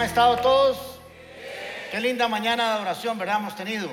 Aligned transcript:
¿Cómo 0.00 0.06
han 0.06 0.16
estado 0.16 0.36
todos? 0.38 0.78
Qué 1.90 2.00
linda 2.00 2.26
mañana 2.26 2.74
de 2.74 2.80
oración, 2.80 3.18
¿verdad? 3.18 3.36
Hemos 3.36 3.54
tenido. 3.54 3.90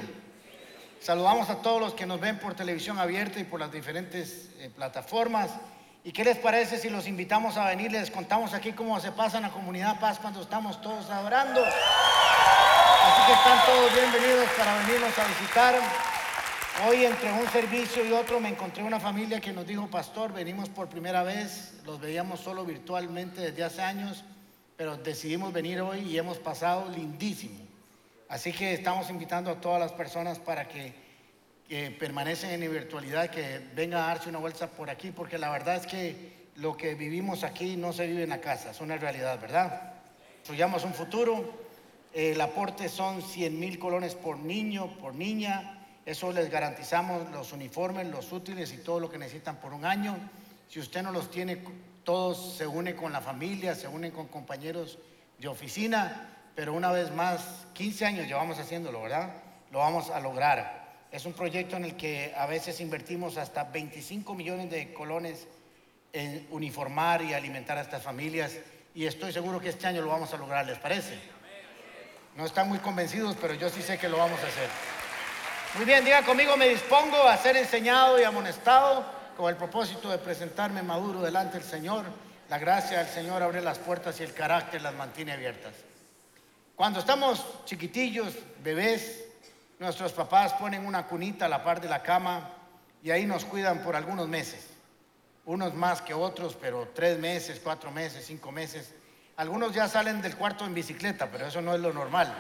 Saludamos 1.01 1.49
a 1.49 1.57
todos 1.57 1.81
los 1.81 1.93
que 1.95 2.05
nos 2.05 2.21
ven 2.21 2.39
por 2.39 2.53
televisión 2.53 2.97
abierta 2.97 3.41
y 3.41 3.43
por 3.43 3.59
las 3.59 3.73
diferentes 3.73 4.51
eh, 4.59 4.71
plataformas. 4.73 5.49
¿Y 6.05 6.13
qué 6.13 6.23
les 6.23 6.37
parece 6.37 6.77
si 6.77 6.89
los 6.89 7.09
invitamos 7.09 7.57
a 7.57 7.65
venir? 7.65 7.91
Les 7.91 8.09
contamos 8.09 8.53
aquí 8.53 8.71
cómo 8.71 8.97
se 9.01 9.11
pasa 9.11 9.35
en 9.35 9.43
la 9.43 9.49
comunidad 9.49 9.99
Paz 9.99 10.17
cuando 10.19 10.41
estamos 10.41 10.79
todos 10.79 11.09
adorando. 11.09 11.61
Así 11.61 13.21
que 13.25 13.33
están 13.33 13.65
todos 13.65 13.93
bienvenidos 13.93 14.47
para 14.57 14.77
venirnos 14.77 15.19
a 15.19 15.27
visitar. 15.27 15.75
Hoy 16.87 17.03
entre 17.03 17.33
un 17.33 17.49
servicio 17.49 18.05
y 18.05 18.13
otro 18.13 18.39
me 18.39 18.47
encontré 18.47 18.81
una 18.81 19.01
familia 19.01 19.41
que 19.41 19.51
nos 19.51 19.67
dijo, 19.67 19.87
pastor, 19.87 20.31
venimos 20.31 20.69
por 20.69 20.87
primera 20.87 21.23
vez, 21.23 21.73
los 21.85 21.99
veíamos 21.99 22.39
solo 22.39 22.63
virtualmente 22.63 23.41
desde 23.41 23.65
hace 23.65 23.81
años, 23.81 24.23
pero 24.77 24.95
decidimos 24.95 25.51
venir 25.51 25.81
hoy 25.81 26.01
y 26.01 26.17
hemos 26.17 26.37
pasado 26.37 26.87
lindísimo. 26.89 27.59
Así 28.29 28.53
que 28.53 28.73
estamos 28.73 29.09
invitando 29.09 29.49
a 29.49 29.59
todas 29.59 29.79
las 29.79 29.91
personas 29.91 30.37
para 30.37 30.67
que, 30.67 31.07
permanecen 31.99 32.63
en 32.63 32.71
virtualidad, 32.71 33.29
que 33.29 33.59
vengan 33.75 34.01
a 34.03 34.07
darse 34.07 34.29
una 34.29 34.39
vuelta 34.39 34.67
por 34.67 34.89
aquí, 34.89 35.11
porque 35.11 35.37
la 35.37 35.49
verdad 35.49 35.75
es 35.75 35.85
que 35.85 36.47
lo 36.55 36.77
que 36.77 36.95
vivimos 36.95 37.43
aquí 37.43 37.75
no 37.75 37.91
se 37.91 38.07
vive 38.07 38.23
en 38.23 38.29
la 38.29 38.39
casa, 38.39 38.71
es 38.71 38.79
una 38.79 38.95
realidad, 38.95 39.37
¿verdad? 39.41 39.95
Soñamos 40.43 40.85
un 40.85 40.93
futuro, 40.93 41.43
el 42.13 42.39
aporte 42.39 42.87
son 42.87 43.21
100 43.21 43.59
mil 43.59 43.79
colones 43.79 44.15
por 44.15 44.37
niño, 44.37 44.97
por 44.99 45.13
niña, 45.13 45.85
eso 46.05 46.31
les 46.31 46.49
garantizamos 46.49 47.29
los 47.31 47.51
uniformes, 47.51 48.07
los 48.07 48.31
útiles 48.31 48.71
y 48.71 48.77
todo 48.77 49.01
lo 49.01 49.11
que 49.11 49.17
necesitan 49.17 49.57
por 49.57 49.73
un 49.73 49.83
año. 49.83 50.15
Si 50.69 50.79
usted 50.79 51.03
no 51.03 51.11
los 51.11 51.29
tiene, 51.29 51.61
todos 52.07 52.55
se 52.55 52.65
une 52.65 52.95
con 52.95 53.11
la 53.11 53.19
familia, 53.19 53.75
se 53.75 53.85
unen 53.85 54.11
con 54.11 54.27
compañeros 54.27 54.97
de 55.37 55.49
oficina, 55.49 56.29
pero 56.55 56.71
una 56.71 56.89
vez 56.89 57.11
más, 57.11 57.67
15 57.73 58.05
años 58.05 58.27
llevamos 58.27 58.57
haciéndolo, 58.59 59.01
¿verdad? 59.01 59.33
Lo 59.71 59.79
vamos 59.79 60.09
a 60.09 60.21
lograr. 60.21 61.03
Es 61.11 61.25
un 61.25 61.33
proyecto 61.33 61.75
en 61.75 61.83
el 61.83 61.97
que 61.97 62.33
a 62.37 62.45
veces 62.45 62.79
invertimos 62.79 63.35
hasta 63.35 63.65
25 63.65 64.33
millones 64.35 64.71
de 64.71 64.93
colones 64.93 65.49
en 66.13 66.47
uniformar 66.49 67.23
y 67.23 67.33
alimentar 67.33 67.77
a 67.77 67.81
estas 67.81 68.03
familias 68.03 68.53
y 68.95 69.05
estoy 69.05 69.33
seguro 69.33 69.59
que 69.59 69.67
este 69.67 69.87
año 69.87 70.01
lo 70.01 70.07
vamos 70.07 70.33
a 70.33 70.37
lograr, 70.37 70.65
¿les 70.65 70.79
parece? 70.79 71.19
No 72.37 72.45
están 72.45 72.69
muy 72.69 72.79
convencidos, 72.79 73.35
pero 73.41 73.53
yo 73.53 73.67
sí 73.67 73.81
sé 73.81 73.97
que 73.97 74.07
lo 74.07 74.15
vamos 74.15 74.39
a 74.39 74.47
hacer. 74.47 74.69
Muy 75.75 75.83
bien, 75.83 76.05
diga 76.05 76.23
conmigo, 76.23 76.55
me 76.55 76.69
dispongo 76.69 77.21
a 77.23 77.35
ser 77.35 77.57
enseñado 77.57 78.17
y 78.17 78.23
amonestado 78.23 79.16
con 79.37 79.49
el 79.49 79.55
propósito 79.55 80.09
de 80.09 80.17
presentarme 80.17 80.81
maduro 80.81 81.21
delante 81.21 81.59
del 81.59 81.67
Señor. 81.67 82.05
La 82.49 82.57
gracia 82.57 82.97
del 82.97 83.07
Señor 83.07 83.43
abre 83.43 83.61
las 83.61 83.77
puertas 83.77 84.19
y 84.19 84.23
el 84.23 84.33
carácter 84.33 84.81
las 84.81 84.95
mantiene 84.95 85.31
abiertas. 85.31 85.73
Cuando 86.75 86.99
estamos 86.99 87.45
chiquitillos, 87.65 88.33
bebés, 88.63 89.25
nuestros 89.77 90.11
papás 90.11 90.53
ponen 90.53 90.85
una 90.85 91.05
cunita 91.05 91.45
a 91.45 91.49
la 91.49 91.63
par 91.63 91.79
de 91.79 91.87
la 91.87 92.01
cama 92.01 92.49
y 93.03 93.11
ahí 93.11 93.27
nos 93.27 93.45
cuidan 93.45 93.83
por 93.83 93.95
algunos 93.95 94.27
meses. 94.27 94.71
Unos 95.45 95.75
más 95.75 96.01
que 96.01 96.15
otros, 96.15 96.57
pero 96.59 96.91
tres 96.95 97.19
meses, 97.19 97.61
cuatro 97.63 97.91
meses, 97.91 98.25
cinco 98.25 98.51
meses. 98.51 98.91
Algunos 99.35 99.71
ya 99.71 99.87
salen 99.87 100.19
del 100.19 100.35
cuarto 100.35 100.65
en 100.65 100.73
bicicleta, 100.73 101.29
pero 101.31 101.45
eso 101.45 101.61
no 101.61 101.75
es 101.75 101.79
lo 101.79 101.93
normal. 101.93 102.33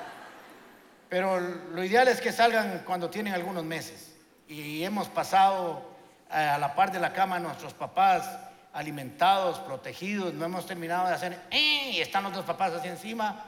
Pero 1.09 1.39
lo 1.39 1.83
ideal 1.83 2.07
es 2.07 2.19
que 2.19 2.31
salgan 2.31 2.81
cuando 2.85 3.09
tienen 3.09 3.33
algunos 3.33 3.63
meses. 3.63 4.15
Y 4.47 4.83
hemos 4.83 5.07
pasado 5.09 5.96
a 6.29 6.57
la 6.57 6.75
par 6.75 6.91
de 6.91 6.99
la 6.99 7.13
cama 7.13 7.39
nuestros 7.39 7.73
papás 7.73 8.29
alimentados, 8.73 9.59
protegidos, 9.59 10.33
no 10.33 10.45
hemos 10.45 10.67
terminado 10.67 11.07
de 11.07 11.13
hacer, 11.15 11.39
¡eh! 11.49 11.91
y 11.93 11.99
están 11.99 12.31
dos 12.31 12.45
papás 12.45 12.73
así 12.73 12.87
encima, 12.87 13.45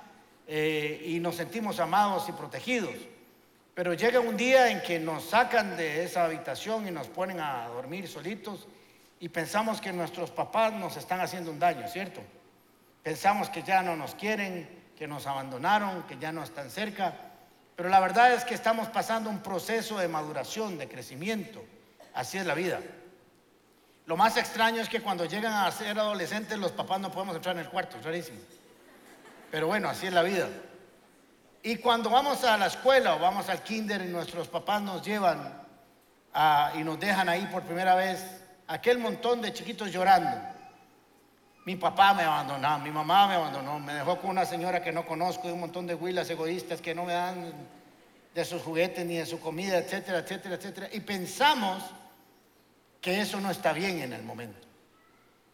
eh, 0.47 1.03
y 1.05 1.19
nos 1.19 1.35
sentimos 1.35 1.79
amados 1.79 2.27
y 2.27 2.31
protegidos. 2.31 2.95
Pero 3.75 3.93
llega 3.93 4.19
un 4.19 4.35
día 4.35 4.69
en 4.69 4.81
que 4.81 4.99
nos 4.99 5.29
sacan 5.29 5.77
de 5.77 6.03
esa 6.03 6.25
habitación 6.25 6.87
y 6.87 6.91
nos 6.91 7.07
ponen 7.07 7.39
a 7.39 7.67
dormir 7.67 8.07
solitos 8.07 8.67
y 9.19 9.29
pensamos 9.29 9.79
que 9.79 9.93
nuestros 9.93 10.31
papás 10.31 10.73
nos 10.73 10.97
están 10.97 11.21
haciendo 11.21 11.51
un 11.51 11.59
daño, 11.59 11.87
¿cierto? 11.87 12.21
Pensamos 13.03 13.49
que 13.49 13.63
ya 13.63 13.81
no 13.83 13.95
nos 13.95 14.15
quieren, 14.15 14.67
que 14.97 15.07
nos 15.07 15.27
abandonaron, 15.27 16.03
que 16.03 16.17
ya 16.17 16.31
no 16.31 16.43
están 16.43 16.69
cerca. 16.71 17.13
Pero 17.75 17.87
la 17.89 17.99
verdad 17.99 18.33
es 18.33 18.43
que 18.43 18.55
estamos 18.55 18.87
pasando 18.89 19.29
un 19.29 19.39
proceso 19.39 19.97
de 19.99 20.07
maduración, 20.07 20.77
de 20.77 20.89
crecimiento. 20.89 21.63
Así 22.19 22.37
es 22.37 22.45
la 22.45 22.53
vida. 22.53 22.81
Lo 24.05 24.17
más 24.17 24.35
extraño 24.35 24.81
es 24.81 24.89
que 24.89 24.99
cuando 24.99 25.23
llegan 25.23 25.53
a 25.53 25.71
ser 25.71 25.97
adolescentes 25.97 26.57
los 26.57 26.73
papás 26.73 26.99
no 26.99 27.09
podemos 27.09 27.33
entrar 27.33 27.55
en 27.55 27.61
el 27.61 27.69
cuarto, 27.69 27.97
es 27.97 28.03
rarísimo. 28.03 28.39
Pero 29.49 29.67
bueno, 29.67 29.87
así 29.87 30.07
es 30.07 30.11
la 30.11 30.21
vida. 30.21 30.49
Y 31.63 31.77
cuando 31.77 32.09
vamos 32.09 32.43
a 32.43 32.57
la 32.57 32.67
escuela 32.67 33.15
o 33.15 33.19
vamos 33.19 33.47
al 33.47 33.63
kinder 33.63 34.01
y 34.01 34.09
nuestros 34.09 34.49
papás 34.49 34.81
nos 34.81 35.01
llevan 35.01 35.63
y 36.75 36.83
nos 36.83 36.99
dejan 36.99 37.29
ahí 37.29 37.47
por 37.49 37.63
primera 37.63 37.95
vez, 37.95 38.21
aquel 38.67 38.97
montón 38.97 39.41
de 39.41 39.53
chiquitos 39.53 39.89
llorando. 39.89 40.41
Mi 41.63 41.77
papá 41.77 42.13
me 42.13 42.23
abandonó, 42.23 42.79
mi 42.79 42.91
mamá 42.91 43.29
me 43.29 43.35
abandonó, 43.35 43.79
me 43.79 43.93
dejó 43.93 44.19
con 44.19 44.31
una 44.31 44.43
señora 44.43 44.83
que 44.83 44.91
no 44.91 45.05
conozco 45.05 45.47
y 45.47 45.51
un 45.53 45.61
montón 45.61 45.87
de 45.87 45.95
huilas 45.95 46.29
egoístas 46.29 46.81
que 46.81 46.93
no 46.93 47.05
me 47.05 47.13
dan 47.13 47.53
de 48.35 48.43
sus 48.43 48.61
juguetes 48.61 49.05
ni 49.05 49.15
de 49.15 49.25
su 49.25 49.39
comida, 49.39 49.77
etcétera, 49.77 50.19
etcétera, 50.19 50.55
etcétera. 50.55 50.89
Y 50.91 50.99
pensamos 50.99 51.81
que 53.01 53.21
eso 53.21 53.39
no 53.39 53.51
está 53.51 53.73
bien 53.73 54.01
en 54.01 54.13
el 54.13 54.23
momento. 54.23 54.67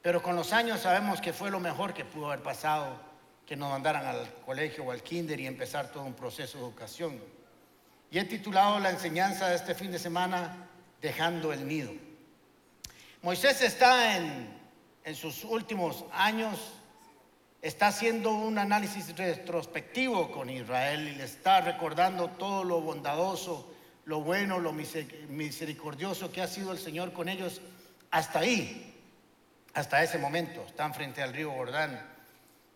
Pero 0.01 0.21
con 0.21 0.35
los 0.35 0.53
años 0.53 0.81
sabemos 0.81 1.21
que 1.21 1.33
fue 1.33 1.51
lo 1.51 1.59
mejor 1.59 1.93
que 1.93 2.05
pudo 2.05 2.27
haber 2.27 2.43
pasado, 2.43 2.99
que 3.45 3.55
nos 3.55 3.69
mandaran 3.69 4.05
al 4.05 4.33
colegio 4.45 4.83
o 4.83 4.91
al 4.91 5.03
kinder 5.03 5.39
y 5.39 5.47
empezar 5.47 5.91
todo 5.91 6.03
un 6.03 6.13
proceso 6.13 6.57
de 6.57 6.63
educación. 6.63 7.19
Y 8.11 8.19
he 8.19 8.23
titulado 8.25 8.79
la 8.79 8.91
enseñanza 8.91 9.47
de 9.49 9.55
este 9.55 9.75
fin 9.75 9.91
de 9.91 9.99
semana, 9.99 10.69
Dejando 11.01 11.53
el 11.53 11.67
nido. 11.67 11.91
Moisés 13.21 13.61
está 13.61 14.17
en 14.17 14.55
en 15.05 15.15
sus 15.15 15.43
últimos 15.43 16.03
años 16.11 16.59
está 17.61 17.87
haciendo 17.87 18.31
un 18.31 18.57
análisis 18.57 19.15
retrospectivo 19.15 20.31
con 20.31 20.49
Israel 20.49 21.07
y 21.07 21.15
le 21.15 21.25
está 21.25 21.61
recordando 21.61 22.29
todo 22.31 22.63
lo 22.63 22.81
bondadoso, 22.81 23.71
lo 24.05 24.21
bueno, 24.21 24.59
lo 24.59 24.71
misericordioso 24.71 26.31
que 26.31 26.41
ha 26.41 26.47
sido 26.47 26.71
el 26.71 26.77
Señor 26.77 27.11
con 27.11 27.27
ellos 27.27 27.61
hasta 28.11 28.39
ahí, 28.39 28.93
hasta 29.73 30.03
ese 30.03 30.19
momento. 30.19 30.63
Están 30.67 30.93
frente 30.93 31.21
al 31.21 31.33
río 31.33 31.51
Jordán. 31.51 31.99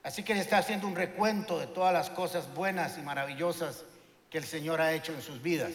Así 0.04 0.24
que 0.24 0.34
le 0.34 0.42
está 0.42 0.58
haciendo 0.58 0.88
un 0.88 0.96
recuento 0.96 1.60
de 1.60 1.68
todas 1.68 1.94
las 1.94 2.10
cosas 2.10 2.54
buenas 2.54 2.98
y 2.98 3.02
maravillosas 3.02 3.84
que 4.30 4.40
el 4.40 4.44
Señor 4.44 4.82
ha 4.82 4.94
hecho 4.94 5.14
en 5.14 5.22
sus 5.22 5.42
vidas. 5.42 5.72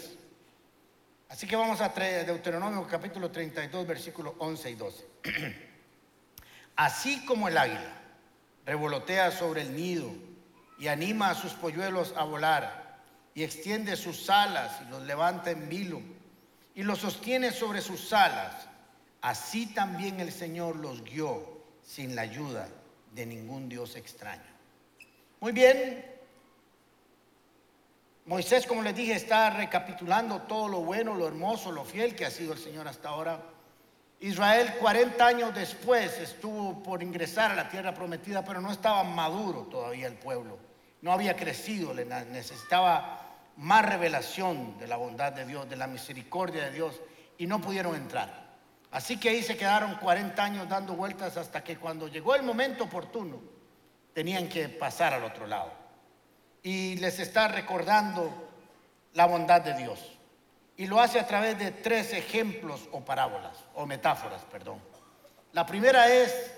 Así 1.28 1.46
que 1.46 1.56
vamos 1.56 1.80
a 1.80 1.88
Deuteronomio 1.88 2.86
capítulo 2.86 3.30
32, 3.30 3.86
versículos 3.86 4.34
11 4.38 4.70
y 4.70 4.74
12. 4.74 5.06
Así 6.76 7.24
como 7.26 7.48
el 7.48 7.56
águila 7.56 8.02
revolotea 8.66 9.30
sobre 9.30 9.62
el 9.62 9.76
nido 9.76 10.10
y 10.78 10.88
anima 10.88 11.30
a 11.30 11.34
sus 11.34 11.52
polluelos 11.52 12.14
a 12.16 12.24
volar 12.24 12.83
y 13.34 13.42
extiende 13.42 13.96
sus 13.96 14.30
alas 14.30 14.80
y 14.86 14.90
los 14.90 15.02
levanta 15.02 15.50
en 15.50 15.68
vilo 15.68 16.00
y 16.74 16.82
los 16.82 17.00
sostiene 17.00 17.50
sobre 17.50 17.80
sus 17.80 18.12
alas, 18.12 18.68
así 19.20 19.66
también 19.66 20.20
el 20.20 20.32
Señor 20.32 20.76
los 20.76 21.02
guió 21.02 21.62
sin 21.82 22.14
la 22.16 22.22
ayuda 22.22 22.68
de 23.12 23.26
ningún 23.26 23.68
Dios 23.68 23.96
extraño. 23.96 24.42
Muy 25.40 25.52
bien, 25.52 26.04
Moisés, 28.26 28.66
como 28.66 28.82
les 28.82 28.96
dije, 28.96 29.12
está 29.12 29.50
recapitulando 29.50 30.42
todo 30.42 30.66
lo 30.68 30.80
bueno, 30.80 31.14
lo 31.14 31.28
hermoso, 31.28 31.70
lo 31.70 31.84
fiel 31.84 32.16
que 32.16 32.24
ha 32.24 32.30
sido 32.30 32.54
el 32.54 32.58
Señor 32.58 32.88
hasta 32.88 33.10
ahora. 33.10 33.40
Israel 34.20 34.76
40 34.80 35.26
años 35.26 35.54
después 35.54 36.18
estuvo 36.18 36.82
por 36.82 37.02
ingresar 37.02 37.50
a 37.50 37.54
la 37.54 37.68
tierra 37.68 37.92
prometida, 37.92 38.42
pero 38.42 38.62
no 38.62 38.72
estaba 38.72 39.04
maduro 39.04 39.68
todavía 39.70 40.06
el 40.06 40.14
pueblo. 40.14 40.58
No 41.02 41.12
había 41.12 41.36
crecido, 41.36 41.92
necesitaba 41.92 43.23
más 43.56 43.84
revelación 43.84 44.78
de 44.78 44.88
la 44.88 44.96
bondad 44.96 45.32
de 45.32 45.46
Dios, 45.46 45.68
de 45.68 45.76
la 45.76 45.86
misericordia 45.86 46.64
de 46.64 46.72
Dios, 46.72 47.00
y 47.38 47.46
no 47.46 47.60
pudieron 47.60 47.94
entrar. 47.94 48.44
Así 48.90 49.18
que 49.18 49.30
ahí 49.30 49.42
se 49.42 49.56
quedaron 49.56 49.96
40 49.96 50.42
años 50.42 50.68
dando 50.68 50.94
vueltas 50.94 51.36
hasta 51.36 51.64
que 51.64 51.76
cuando 51.76 52.08
llegó 52.08 52.34
el 52.34 52.42
momento 52.42 52.84
oportuno, 52.84 53.40
tenían 54.12 54.48
que 54.48 54.68
pasar 54.68 55.12
al 55.12 55.24
otro 55.24 55.46
lado. 55.46 55.72
Y 56.62 56.96
les 56.96 57.18
está 57.18 57.48
recordando 57.48 58.52
la 59.12 59.26
bondad 59.26 59.60
de 59.60 59.74
Dios. 59.74 60.00
Y 60.76 60.86
lo 60.86 61.00
hace 61.00 61.18
a 61.18 61.26
través 61.26 61.58
de 61.58 61.70
tres 61.70 62.12
ejemplos 62.12 62.88
o 62.92 63.00
parábolas, 63.00 63.56
o 63.74 63.86
metáforas, 63.86 64.42
perdón. 64.50 64.78
La 65.52 65.66
primera 65.66 66.08
es 66.08 66.52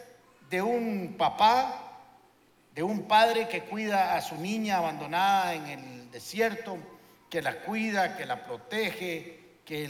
de 0.48 0.62
un 0.62 1.16
papá, 1.18 1.98
de 2.74 2.82
un 2.82 3.08
padre 3.08 3.48
que 3.48 3.64
cuida 3.64 4.14
a 4.14 4.20
su 4.20 4.36
niña 4.36 4.78
abandonada 4.78 5.54
en 5.54 5.66
el 5.66 6.05
desierto, 6.16 6.78
que 7.28 7.42
la 7.42 7.60
cuida, 7.60 8.16
que 8.16 8.24
la 8.24 8.42
protege, 8.42 9.58
que 9.66 9.86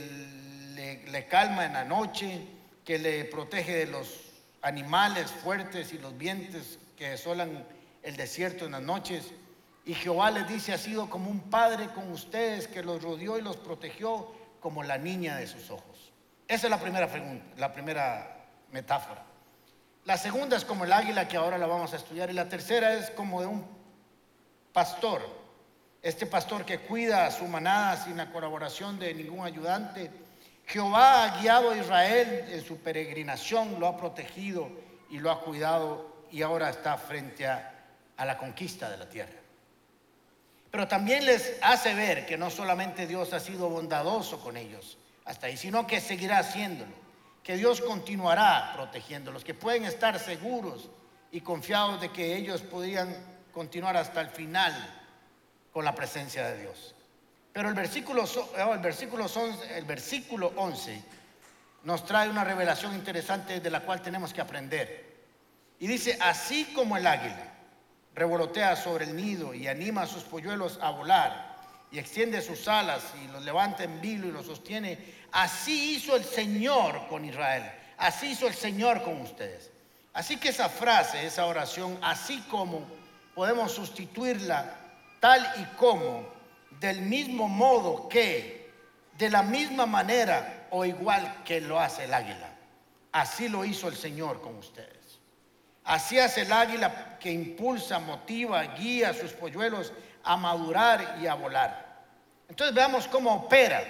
le, 1.07 1.27
calma 1.29 1.67
en 1.67 1.75
la 1.75 1.85
noche, 1.85 2.45
que 2.85 2.99
le 2.99 3.25
protege 3.27 3.77
de 3.77 3.87
los 3.87 4.33
animales 4.61 5.31
fuertes 5.31 5.93
y 5.93 5.99
los 5.99 6.19
vientos 6.19 6.81
que 6.97 7.11
desolan 7.11 7.65
el 8.03 8.17
desierto 8.17 8.65
en 8.65 8.73
las 8.73 8.83
noches. 8.83 9.27
Y 9.85 9.95
Jehová 9.95 10.33
les 10.33 10.49
dice, 10.49 10.73
ha 10.73 10.79
sido 10.79 11.09
como 11.09 11.31
un 11.31 11.49
padre 11.49 11.91
con 11.95 12.11
ustedes 12.11 12.67
que 12.67 12.83
los 12.83 13.01
rodeó 13.03 13.39
y 13.39 13.43
los 13.43 13.57
protegió 13.57 14.33
como 14.59 14.83
la 14.83 14.99
niña 14.99 15.37
de 15.37 15.47
sus 15.47 15.71
ojos. 15.71 16.13
Esa 16.49 16.67
es 16.67 16.71
la 16.73 16.81
primera 16.81 17.07
pregunta, 17.07 17.45
la 17.57 17.73
primera 17.73 18.49
metáfora. 18.73 19.23
La 20.05 20.17
segunda 20.17 20.57
es 20.57 20.65
como 20.65 20.87
el 20.87 20.93
águila 20.93 21.29
que 21.29 21.37
ahora 21.37 21.57
la 21.57 21.69
vamos 21.69 21.93
a 21.93 21.97
estudiar 21.97 22.31
y 22.31 22.33
la 22.33 22.49
tercera 22.49 22.95
es 22.95 23.11
como 23.11 23.41
de 23.41 23.47
un 23.47 23.65
pastor. 24.73 25.23
Este 26.07 26.25
pastor 26.27 26.65
que 26.65 26.79
cuida 26.79 27.27
a 27.27 27.33
su 27.33 27.49
manada 27.49 27.97
sin 28.05 28.17
la 28.17 28.31
colaboración 28.31 28.97
de 28.97 29.13
ningún 29.13 29.45
ayudante. 29.45 30.09
Jehová 30.65 31.25
ha 31.25 31.41
guiado 31.41 31.73
a 31.73 31.77
Israel 31.77 32.45
en 32.49 32.65
su 32.65 32.79
peregrinación, 32.79 33.81
lo 33.81 33.89
ha 33.89 33.97
protegido 33.97 34.71
y 35.11 35.19
lo 35.19 35.33
ha 35.33 35.41
cuidado 35.41 36.23
y 36.31 36.43
ahora 36.43 36.71
está 36.71 36.97
frente 36.97 37.49
a, 37.49 37.89
a 38.17 38.25
la 38.25 38.39
conquista 38.39 38.89
de 38.89 38.99
la 38.99 39.09
tierra. 39.09 39.35
Pero 40.71 40.87
también 40.87 41.27
les 41.27 41.57
hace 41.61 41.93
ver 41.93 42.25
que 42.25 42.39
no 42.39 42.51
solamente 42.51 43.09
Dios 43.09 43.33
ha 43.33 43.41
sido 43.41 43.69
bondadoso 43.69 44.39
con 44.39 44.57
ellos 44.57 44.99
hasta 45.25 45.49
ahí, 45.49 45.57
sino 45.57 45.89
que 45.89 46.01
seguirá 46.01 46.39
haciéndolo, 46.39 46.93
que 47.43 47.57
Dios 47.57 47.81
continuará 47.81 48.75
protegiéndolos, 48.77 49.43
que 49.43 49.55
pueden 49.55 49.85
estar 49.85 50.21
seguros 50.21 50.89
y 51.33 51.41
confiados 51.41 52.01
de 52.01 52.13
que 52.13 52.37
ellos 52.37 52.61
podrían 52.61 53.13
continuar 53.53 53.97
hasta 53.97 54.21
el 54.21 54.29
final 54.29 54.96
con 55.77 55.85
la 55.85 55.95
presencia 55.95 56.49
de 56.49 56.63
Dios. 56.63 56.95
Pero 57.53 57.69
el 57.69 57.75
versículo, 57.75 58.25
oh, 58.25 58.73
el 58.73 58.79
versículo, 58.79 59.27
el 59.75 59.85
versículo 59.85 60.55
11 60.57 61.03
nos 61.83 62.07
trae 62.07 62.31
una 62.31 62.45
revelación 62.45 62.95
interesante 62.95 63.61
de 63.61 63.71
la 63.71 63.81
cual 63.81 64.01
tenemos 64.01 64.33
que 64.33 64.41
aprender. 64.41 65.27
Y 65.79 65.87
dice, 65.87 66.17
así 66.23 66.73
como 66.75 66.97
el 66.97 67.07
águila 67.07 67.53
revolotea 68.15 68.75
sobre 68.75 69.05
el 69.05 69.15
nido 69.15 69.53
y 69.53 69.69
anima 69.69 70.05
a 70.05 70.07
sus 70.07 70.23
polluelos 70.23 70.79
a 70.81 70.93
volar 70.93 71.59
y 71.91 71.99
extiende 71.99 72.41
sus 72.41 72.67
alas 72.69 73.13
y 73.23 73.31
los 73.31 73.45
levanta 73.45 73.85
en 73.85 74.01
vilo 74.01 74.29
y 74.29 74.33
los 74.33 74.47
sostiene, 74.47 74.99
así 75.31 75.97
hizo 75.97 76.17
el 76.17 76.25
Señor 76.25 77.07
con 77.09 77.23
Israel, 77.23 77.71
así 77.99 78.29
hizo 78.29 78.47
el 78.47 78.55
Señor 78.55 79.03
con 79.03 79.21
ustedes. 79.21 79.71
Así 80.15 80.39
que 80.39 80.49
esa 80.49 80.71
frase, 80.71 81.27
esa 81.27 81.45
oración, 81.45 81.99
así 82.01 82.41
como 82.49 82.87
podemos 83.35 83.73
sustituirla 83.73 84.85
tal 85.27 85.45
y 85.61 85.65
como, 85.77 86.25
del 86.79 87.01
mismo 87.01 87.49
modo 87.49 88.09
que, 88.09 88.71
de 89.19 89.29
la 89.29 89.43
misma 89.43 89.85
manera 89.85 90.69
o 90.71 90.85
igual 90.85 91.43
que 91.45 91.61
lo 91.61 91.81
hace 91.81 92.05
el 92.05 92.15
águila. 92.15 92.49
Así 93.11 93.49
lo 93.49 93.65
hizo 93.65 93.89
el 93.89 93.97
Señor 93.97 94.41
con 94.41 94.55
ustedes. 94.55 95.19
Así 95.83 96.21
hace 96.21 96.43
el 96.43 96.53
águila 96.53 97.19
que 97.19 97.33
impulsa, 97.33 97.99
motiva, 97.99 98.63
guía 98.77 99.09
a 99.09 99.15
sus 99.15 99.33
polluelos 99.33 99.93
a 100.23 100.37
madurar 100.37 101.19
y 101.21 101.27
a 101.27 101.35
volar. 101.35 102.05
Entonces 102.49 102.73
veamos 102.73 103.09
cómo 103.09 103.35
opera 103.35 103.83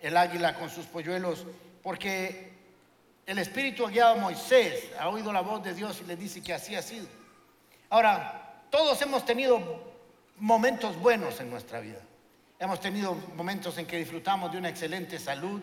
el 0.00 0.16
águila 0.16 0.54
con 0.54 0.70
sus 0.70 0.86
polluelos, 0.86 1.44
porque 1.82 2.52
el 3.26 3.38
Espíritu 3.40 3.84
ha 3.84 3.90
guiado 3.90 4.14
a 4.14 4.18
Moisés, 4.18 4.90
ha 4.96 5.08
oído 5.08 5.32
la 5.32 5.40
voz 5.40 5.60
de 5.64 5.74
Dios 5.74 6.00
y 6.02 6.04
le 6.04 6.14
dice 6.14 6.40
que 6.40 6.54
así 6.54 6.76
ha 6.76 6.82
sido. 6.82 7.08
Ahora, 7.90 8.60
todos 8.70 9.02
hemos 9.02 9.24
tenido 9.24 9.92
momentos 10.38 10.98
buenos 10.98 11.40
en 11.40 11.50
nuestra 11.50 11.80
vida. 11.80 12.00
Hemos 12.58 12.80
tenido 12.80 13.14
momentos 13.36 13.76
en 13.78 13.86
que 13.86 13.98
disfrutamos 13.98 14.52
de 14.52 14.58
una 14.58 14.68
excelente 14.68 15.18
salud, 15.18 15.60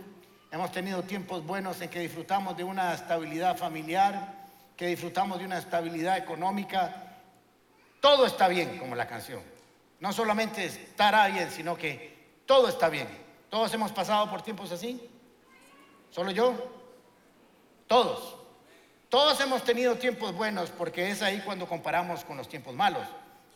hemos 0.51 0.71
tenido 0.71 1.03
tiempos 1.03 1.45
buenos 1.45 1.81
en 1.81 1.89
que 1.89 1.99
disfrutamos 1.99 2.55
de 2.57 2.63
una 2.63 2.93
estabilidad 2.93 3.57
familiar, 3.57 4.33
que 4.75 4.87
disfrutamos 4.87 5.39
de 5.39 5.45
una 5.45 5.57
estabilidad 5.57 6.17
económica, 6.17 7.11
todo 7.99 8.25
está 8.25 8.47
bien, 8.47 8.77
como 8.79 8.95
la 8.95 9.07
canción. 9.07 9.41
No 9.99 10.11
solamente 10.11 10.65
estará 10.65 11.27
bien, 11.27 11.51
sino 11.51 11.77
que 11.77 12.41
todo 12.45 12.67
está 12.67 12.89
bien. 12.89 13.07
¿Todos 13.49 13.71
hemos 13.73 13.91
pasado 13.91 14.29
por 14.29 14.41
tiempos 14.41 14.71
así? 14.71 15.09
¿Solo 16.09 16.31
yo? 16.31 16.55
Todos. 17.87 18.37
Todos 19.09 19.39
hemos 19.41 19.63
tenido 19.63 19.95
tiempos 19.95 20.33
buenos 20.33 20.71
porque 20.71 21.11
es 21.11 21.21
ahí 21.21 21.41
cuando 21.45 21.67
comparamos 21.67 22.23
con 22.23 22.37
los 22.37 22.49
tiempos 22.49 22.73
malos. 22.73 23.05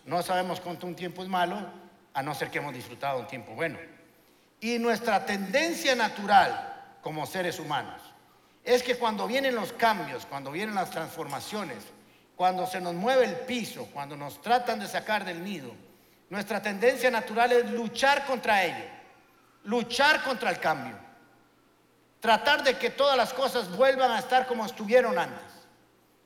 No 0.06 0.22
sabemos 0.22 0.60
cuánto 0.62 0.88
un 0.88 0.96
tiempo 0.96 1.24
es 1.24 1.30
malo 1.30 1.58
a 2.14 2.22
no 2.22 2.34
ser 2.34 2.50
que 2.50 2.60
hemos 2.60 2.74
disfrutado 2.74 3.20
un 3.20 3.28
tiempo 3.28 3.54
bueno. 3.54 3.78
Y 4.60 4.80
nuestra 4.80 5.26
tendencia 5.26 5.96
natural 5.96 6.98
como 7.02 7.26
seres 7.26 7.60
humanos 7.60 8.02
es 8.64 8.82
que 8.82 8.98
cuando 8.98 9.28
vienen 9.28 9.56
los 9.56 9.74
cambios, 9.74 10.26
cuando 10.26 10.52
vienen 10.52 10.76
las 10.76 10.90
transformaciones, 10.90 11.84
cuando 12.36 12.66
se 12.66 12.82
nos 12.82 12.94
mueve 12.94 13.26
el 13.26 13.36
piso, 13.46 13.88
cuando 13.94 14.16
nos 14.16 14.42
tratan 14.42 14.80
de 14.80 14.88
sacar 14.88 15.24
del 15.24 15.44
nido, 15.44 15.72
nuestra 16.30 16.62
tendencia 16.62 17.12
natural 17.12 17.52
es 17.52 17.70
luchar 17.72 18.26
contra 18.26 18.64
ello, 18.64 18.86
luchar 19.66 20.24
contra 20.24 20.50
el 20.50 20.60
cambio, 20.60 20.98
tratar 22.20 22.64
de 22.64 22.78
que 22.78 22.90
todas 22.90 23.16
las 23.16 23.34
cosas 23.34 23.76
vuelvan 23.76 24.12
a 24.12 24.20
estar 24.20 24.48
como 24.48 24.66
estuvieron 24.66 25.18
antes, 25.18 25.68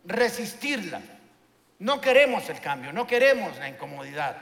resistirla. 0.06 1.02
No 1.80 2.02
queremos 2.02 2.50
el 2.50 2.60
cambio, 2.60 2.92
no 2.92 3.08
queremos 3.08 3.58
la 3.58 3.70
incomodidad, 3.70 4.36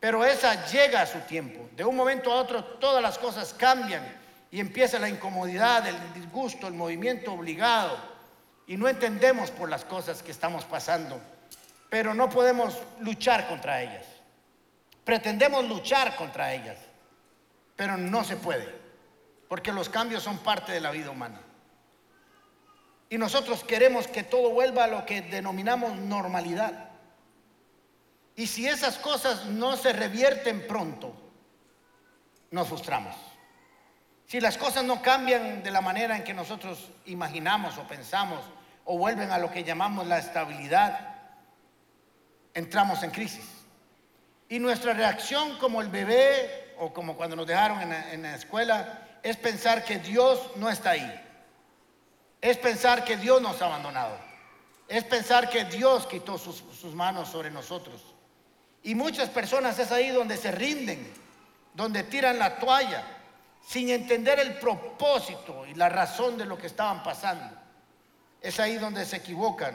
pero 0.00 0.24
esa 0.24 0.66
llega 0.66 1.02
a 1.02 1.06
su 1.06 1.20
tiempo. 1.20 1.68
De 1.76 1.84
un 1.84 1.94
momento 1.94 2.32
a 2.32 2.36
otro 2.36 2.64
todas 2.64 3.02
las 3.02 3.18
cosas 3.18 3.52
cambian 3.52 4.02
y 4.50 4.60
empieza 4.60 4.98
la 4.98 5.08
incomodidad, 5.08 5.86
el 5.86 6.14
disgusto, 6.14 6.66
el 6.66 6.74
movimiento 6.74 7.34
obligado 7.34 7.98
y 8.66 8.76
no 8.76 8.88
entendemos 8.88 9.50
por 9.50 9.68
las 9.68 9.84
cosas 9.84 10.22
que 10.22 10.30
estamos 10.30 10.64
pasando, 10.64 11.20
pero 11.90 12.14
no 12.14 12.30
podemos 12.30 12.78
luchar 13.00 13.46
contra 13.46 13.82
ellas. 13.82 14.06
Pretendemos 15.04 15.66
luchar 15.66 16.16
contra 16.16 16.54
ellas, 16.54 16.78
pero 17.76 17.96
no 17.96 18.24
se 18.24 18.36
puede, 18.36 18.66
porque 19.48 19.72
los 19.72 19.88
cambios 19.88 20.22
son 20.22 20.38
parte 20.38 20.72
de 20.72 20.80
la 20.80 20.92
vida 20.92 21.10
humana. 21.10 21.40
Y 23.10 23.18
nosotros 23.18 23.62
queremos 23.64 24.06
que 24.06 24.22
todo 24.22 24.50
vuelva 24.50 24.84
a 24.84 24.86
lo 24.86 25.04
que 25.04 25.20
denominamos 25.20 25.96
normalidad. 25.96 26.88
Y 28.36 28.46
si 28.46 28.66
esas 28.66 28.96
cosas 28.96 29.44
no 29.44 29.76
se 29.76 29.92
revierten 29.92 30.66
pronto, 30.66 31.12
nos 32.50 32.68
frustramos. 32.68 33.14
Si 34.26 34.40
las 34.40 34.56
cosas 34.56 34.84
no 34.84 35.02
cambian 35.02 35.62
de 35.62 35.70
la 35.72 35.80
manera 35.80 36.16
en 36.16 36.24
que 36.24 36.32
nosotros 36.32 36.88
imaginamos 37.06 37.76
o 37.78 37.82
pensamos 37.86 38.40
o 38.84 38.96
vuelven 38.96 39.30
a 39.32 39.38
lo 39.38 39.50
que 39.50 39.64
llamamos 39.64 40.06
la 40.06 40.18
estabilidad, 40.18 41.16
entramos 42.54 43.02
en 43.02 43.10
crisis. 43.10 43.44
Y 44.48 44.58
nuestra 44.58 44.94
reacción 44.94 45.58
como 45.58 45.80
el 45.80 45.88
bebé 45.88 46.74
o 46.78 46.92
como 46.92 47.16
cuando 47.16 47.36
nos 47.36 47.46
dejaron 47.46 47.80
en 47.82 48.22
la, 48.22 48.34
escuela 48.34 49.06
es 49.22 49.36
pensar 49.36 49.84
que 49.84 49.98
Dios 49.98 50.52
no 50.56 50.70
está 50.70 50.90
ahí. 50.90 51.29
Es 52.40 52.56
pensar 52.56 53.04
que 53.04 53.16
Dios 53.16 53.40
nos 53.42 53.60
ha 53.60 53.66
abandonado. 53.66 54.16
Es 54.88 55.04
pensar 55.04 55.48
que 55.48 55.64
Dios 55.64 56.06
quitó 56.06 56.38
sus, 56.38 56.62
manos 56.94 57.28
sobre 57.28 57.50
nosotros. 57.50 58.02
Y 58.82 58.94
muchas 58.94 59.28
personas 59.28 59.78
es 59.78 59.92
ahí 59.92 60.08
donde 60.08 60.36
se 60.36 60.50
rinden, 60.50 61.12
donde 61.74 62.02
tiran 62.04 62.38
la 62.38 62.56
toalla 62.56 63.04
sin 63.66 63.90
entender 63.90 64.40
el 64.40 64.58
propósito 64.58 65.66
y 65.66 65.74
la 65.74 65.88
razón 65.88 66.38
de 66.38 66.46
lo 66.46 66.56
que 66.56 66.66
estaban 66.66 67.02
pasando. 67.02 67.56
Es 68.40 68.58
ahí 68.58 68.76
donde 68.76 69.04
se 69.04 69.16
equivocan 69.16 69.74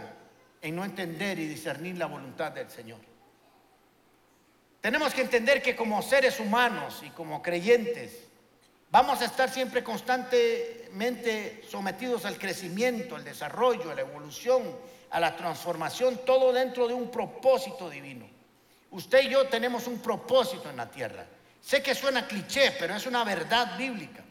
en 0.62 0.75
no 0.75 0.84
entender 0.84 1.38
y 1.38 1.48
discernir 1.48 1.98
la 1.98 2.07
voluntad 2.07 2.51
del 2.51 2.69
Señor. 2.69 3.00
Tenemos 4.81 5.13
que 5.13 5.22
entender 5.22 5.62
que 5.62 5.75
como 5.75 6.01
seres 6.01 6.39
humanos 6.39 7.01
y 7.05 7.10
como 7.12 7.41
creyentes 7.41 8.25
vamos 8.89 9.22
a 9.22 9.25
estar 9.25 9.50
siempre 9.50 9.84
constantemente 9.84 11.63
sometidos 11.70 12.25
al 12.25 12.38
crecimiento, 12.38 13.15
al 13.15 13.24
desarrollo, 13.24 13.92
a 13.92 13.96
la 13.96 14.01
evolución, 14.01 14.63
a 15.10 15.20
la 15.20 15.36
transformación, 15.36 16.22
todo 16.25 16.51
dentro 16.51 16.88
de 16.88 16.94
un 16.94 17.10
propósito 17.10 17.89
divino. 17.89 18.27
Usted 18.92 19.24
y 19.24 19.30
yo 19.30 19.48
tenemos 19.48 19.88
un 19.88 20.00
propósito 20.00 20.70
en 20.70 20.77
la 20.77 20.89
tierra. 20.89 21.25
Sé 21.62 21.82
que 21.82 21.96
suena 21.96 22.27
cliché, 22.27 22.75
pero 22.80 22.96
es 22.96 23.06
una 23.06 23.24
verdad 23.24 23.77
bíblica. 23.77 24.24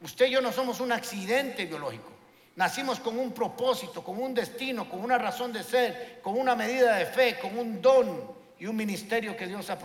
Usted 0.00 0.26
y 0.26 0.30
yo 0.30 0.40
no 0.40 0.52
somos 0.52 0.80
un 0.80 0.92
accidente 0.92 1.66
biológico. 1.66 2.10
Nacimos 2.56 2.98
con 2.98 3.18
un 3.18 3.32
propósito, 3.32 4.02
con 4.02 4.20
un 4.20 4.34
destino, 4.34 4.88
con 4.88 5.00
una 5.00 5.18
razón 5.18 5.52
de 5.52 5.62
ser, 5.62 6.20
con 6.22 6.36
una 6.36 6.56
medida 6.56 6.96
de 6.96 7.06
fe, 7.06 7.38
con 7.38 7.56
un 7.56 7.80
don 7.80 8.32
y 8.58 8.66
un 8.66 8.74
ministerio 8.74 9.36
que 9.36 9.46
Dios 9.46 9.70
ha 9.70 9.78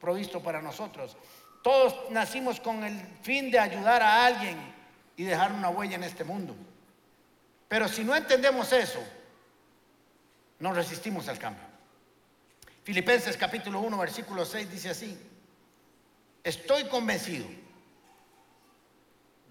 provisto 0.00 0.42
para 0.42 0.62
nosotros. 0.62 1.16
Todos 1.64 2.10
nacimos 2.10 2.60
con 2.60 2.84
el 2.84 2.94
fin 3.22 3.50
de 3.50 3.58
ayudar 3.58 4.02
a 4.02 4.26
alguien 4.26 4.58
y 5.16 5.24
dejar 5.24 5.50
una 5.50 5.70
huella 5.70 5.94
en 5.94 6.04
este 6.04 6.22
mundo. 6.22 6.54
Pero 7.68 7.88
si 7.88 8.04
no 8.04 8.14
entendemos 8.14 8.70
eso, 8.74 9.02
no 10.58 10.74
resistimos 10.74 11.26
al 11.26 11.38
cambio. 11.38 11.64
Filipenses 12.82 13.38
capítulo 13.38 13.80
1, 13.80 13.96
versículo 13.96 14.44
6 14.44 14.70
dice 14.70 14.90
así. 14.90 15.18
Estoy 16.42 16.84
convencido 16.84 17.46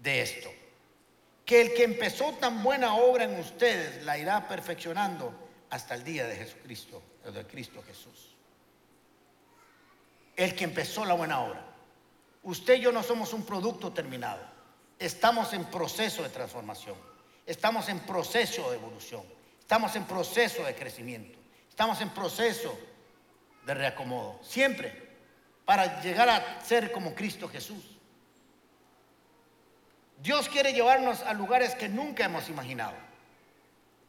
de 0.00 0.20
esto, 0.20 0.50
que 1.44 1.62
el 1.62 1.74
que 1.74 1.82
empezó 1.82 2.32
tan 2.34 2.62
buena 2.62 2.94
obra 2.94 3.24
en 3.24 3.40
ustedes 3.40 4.04
la 4.04 4.16
irá 4.18 4.46
perfeccionando 4.46 5.34
hasta 5.68 5.96
el 5.96 6.04
día 6.04 6.28
de 6.28 6.36
Jesucristo, 6.36 7.02
de 7.24 7.44
Cristo 7.44 7.82
Jesús. 7.84 8.36
el 10.36 10.54
que 10.54 10.62
empezó 10.62 11.04
la 11.04 11.14
buena 11.14 11.40
obra. 11.40 11.73
Usted 12.44 12.74
y 12.74 12.80
yo 12.80 12.92
no 12.92 13.02
somos 13.02 13.32
un 13.32 13.44
producto 13.44 13.92
terminado. 13.92 14.40
Estamos 14.98 15.52
en 15.52 15.64
proceso 15.64 16.22
de 16.22 16.28
transformación. 16.28 16.96
Estamos 17.46 17.88
en 17.88 18.00
proceso 18.00 18.70
de 18.70 18.76
evolución. 18.76 19.22
Estamos 19.58 19.96
en 19.96 20.04
proceso 20.04 20.62
de 20.64 20.74
crecimiento. 20.74 21.38
Estamos 21.68 22.00
en 22.00 22.10
proceso 22.10 22.78
de 23.66 23.74
reacomodo. 23.74 24.38
Siempre 24.42 25.04
para 25.64 26.02
llegar 26.02 26.28
a 26.28 26.60
ser 26.62 26.92
como 26.92 27.14
Cristo 27.14 27.48
Jesús. 27.48 27.82
Dios 30.22 30.48
quiere 30.48 30.72
llevarnos 30.72 31.22
a 31.22 31.32
lugares 31.32 31.74
que 31.74 31.88
nunca 31.88 32.26
hemos 32.26 32.48
imaginado. 32.48 32.94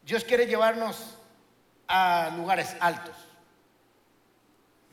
Dios 0.02 0.24
quiere 0.24 0.46
llevarnos 0.46 1.18
a 1.88 2.30
lugares 2.36 2.76
altos. 2.80 3.16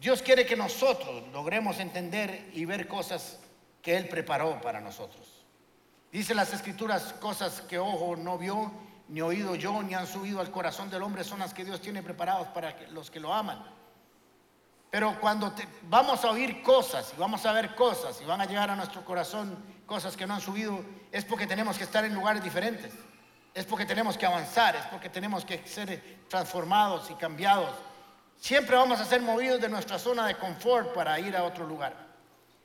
Dios 0.04 0.22
quiere 0.22 0.46
que 0.46 0.58
nosotros 0.58 1.24
logremos 1.32 1.80
entender 1.80 2.50
y 2.52 2.66
ver 2.66 2.90
cosas 2.90 3.40
que 3.82 3.96
Él 3.96 4.10
preparó 4.10 4.60
para 4.60 4.82
nosotros. 4.82 5.46
Dice 6.12 6.36
las 6.36 6.52
escrituras, 6.52 7.14
cosas 7.22 7.62
que 7.62 7.80
ojo 7.80 8.18
no 8.18 8.38
vio, 8.38 8.70
ni 9.08 9.22
oído 9.22 9.56
yo, 9.56 9.82
ni 9.82 9.94
han 9.94 10.06
subido 10.06 10.42
al 10.42 10.52
corazón 10.52 10.90
del 10.90 11.04
hombre, 11.04 11.24
son 11.24 11.40
las 11.40 11.54
que 11.54 11.64
Dios 11.64 11.80
tiene 11.80 12.04
preparadas 12.04 12.50
para 12.50 12.78
los 12.90 13.10
que 13.10 13.22
lo 13.22 13.34
aman. 13.34 13.64
Pero 14.92 15.18
cuando 15.22 15.56
vamos 15.84 16.26
a 16.26 16.32
oír 16.32 16.62
cosas 16.62 17.14
y 17.16 17.18
vamos 17.18 17.46
a 17.46 17.54
ver 17.54 17.74
cosas 17.74 18.20
y 18.22 18.26
van 18.26 18.42
a 18.42 18.46
llegar 18.46 18.70
a 18.72 18.76
nuestro 18.76 19.06
corazón 19.06 19.58
cosas 19.86 20.18
que 20.18 20.28
no 20.28 20.34
han 20.34 20.42
subido, 20.42 20.84
es 21.14 21.24
porque 21.24 21.48
tenemos 21.48 21.78
que 21.78 21.86
estar 21.86 22.04
en 22.04 22.14
lugares 22.14 22.44
diferentes. 22.44 22.92
Es 23.54 23.64
porque 23.64 23.86
tenemos 23.86 24.18
que 24.18 24.26
avanzar, 24.26 24.76
es 24.76 24.86
porque 24.88 25.08
tenemos 25.08 25.46
que 25.46 25.66
ser 25.66 26.26
transformados 26.28 27.10
y 27.10 27.14
cambiados 27.14 27.74
Siempre 28.40 28.76
vamos 28.76 29.00
a 29.00 29.06
ser 29.06 29.22
movidos 29.22 29.62
de 29.62 29.70
nuestra 29.70 29.98
zona 29.98 30.28
de 30.28 30.36
confort 30.36 30.94
para 30.94 31.20
ir 31.20 31.36
a 31.36 31.44
otro 31.44 31.66
lugar. 31.66 31.96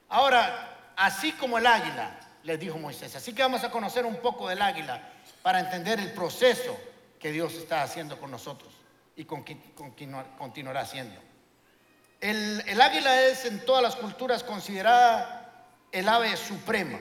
Ahora, 0.09 0.93
así 0.97 1.33
como 1.33 1.59
el 1.59 1.67
águila, 1.67 2.19
les 2.43 2.59
dijo 2.59 2.79
Moisés, 2.79 3.15
así 3.15 3.33
que 3.33 3.43
vamos 3.43 3.63
a 3.63 3.71
conocer 3.71 4.05
un 4.05 4.17
poco 4.17 4.49
del 4.49 4.63
águila 4.63 5.01
para 5.43 5.61
entender 5.61 6.01
el 6.01 6.13
proceso 6.13 6.77
que 7.19 7.31
Dios 7.31 7.55
está 7.55 7.83
haciendo 7.83 8.19
con 8.19 8.31
nosotros 8.31 8.73
y 9.17 9.25
continuará 9.25 10.81
haciendo. 10.81 11.21
El, 12.21 12.63
el 12.67 12.81
águila 12.81 13.23
es 13.23 13.45
en 13.45 13.65
todas 13.65 13.83
las 13.83 13.97
culturas 13.97 14.43
considerada 14.43 15.67
el 15.93 16.09
ave 16.09 16.37
suprema, 16.37 16.99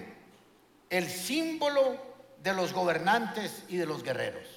el 0.89 1.09
símbolo 1.09 1.97
de 2.41 2.53
los 2.53 2.73
gobernantes 2.73 3.63
y 3.67 3.77
de 3.77 3.85
los 3.85 4.03
guerreros. 4.03 4.56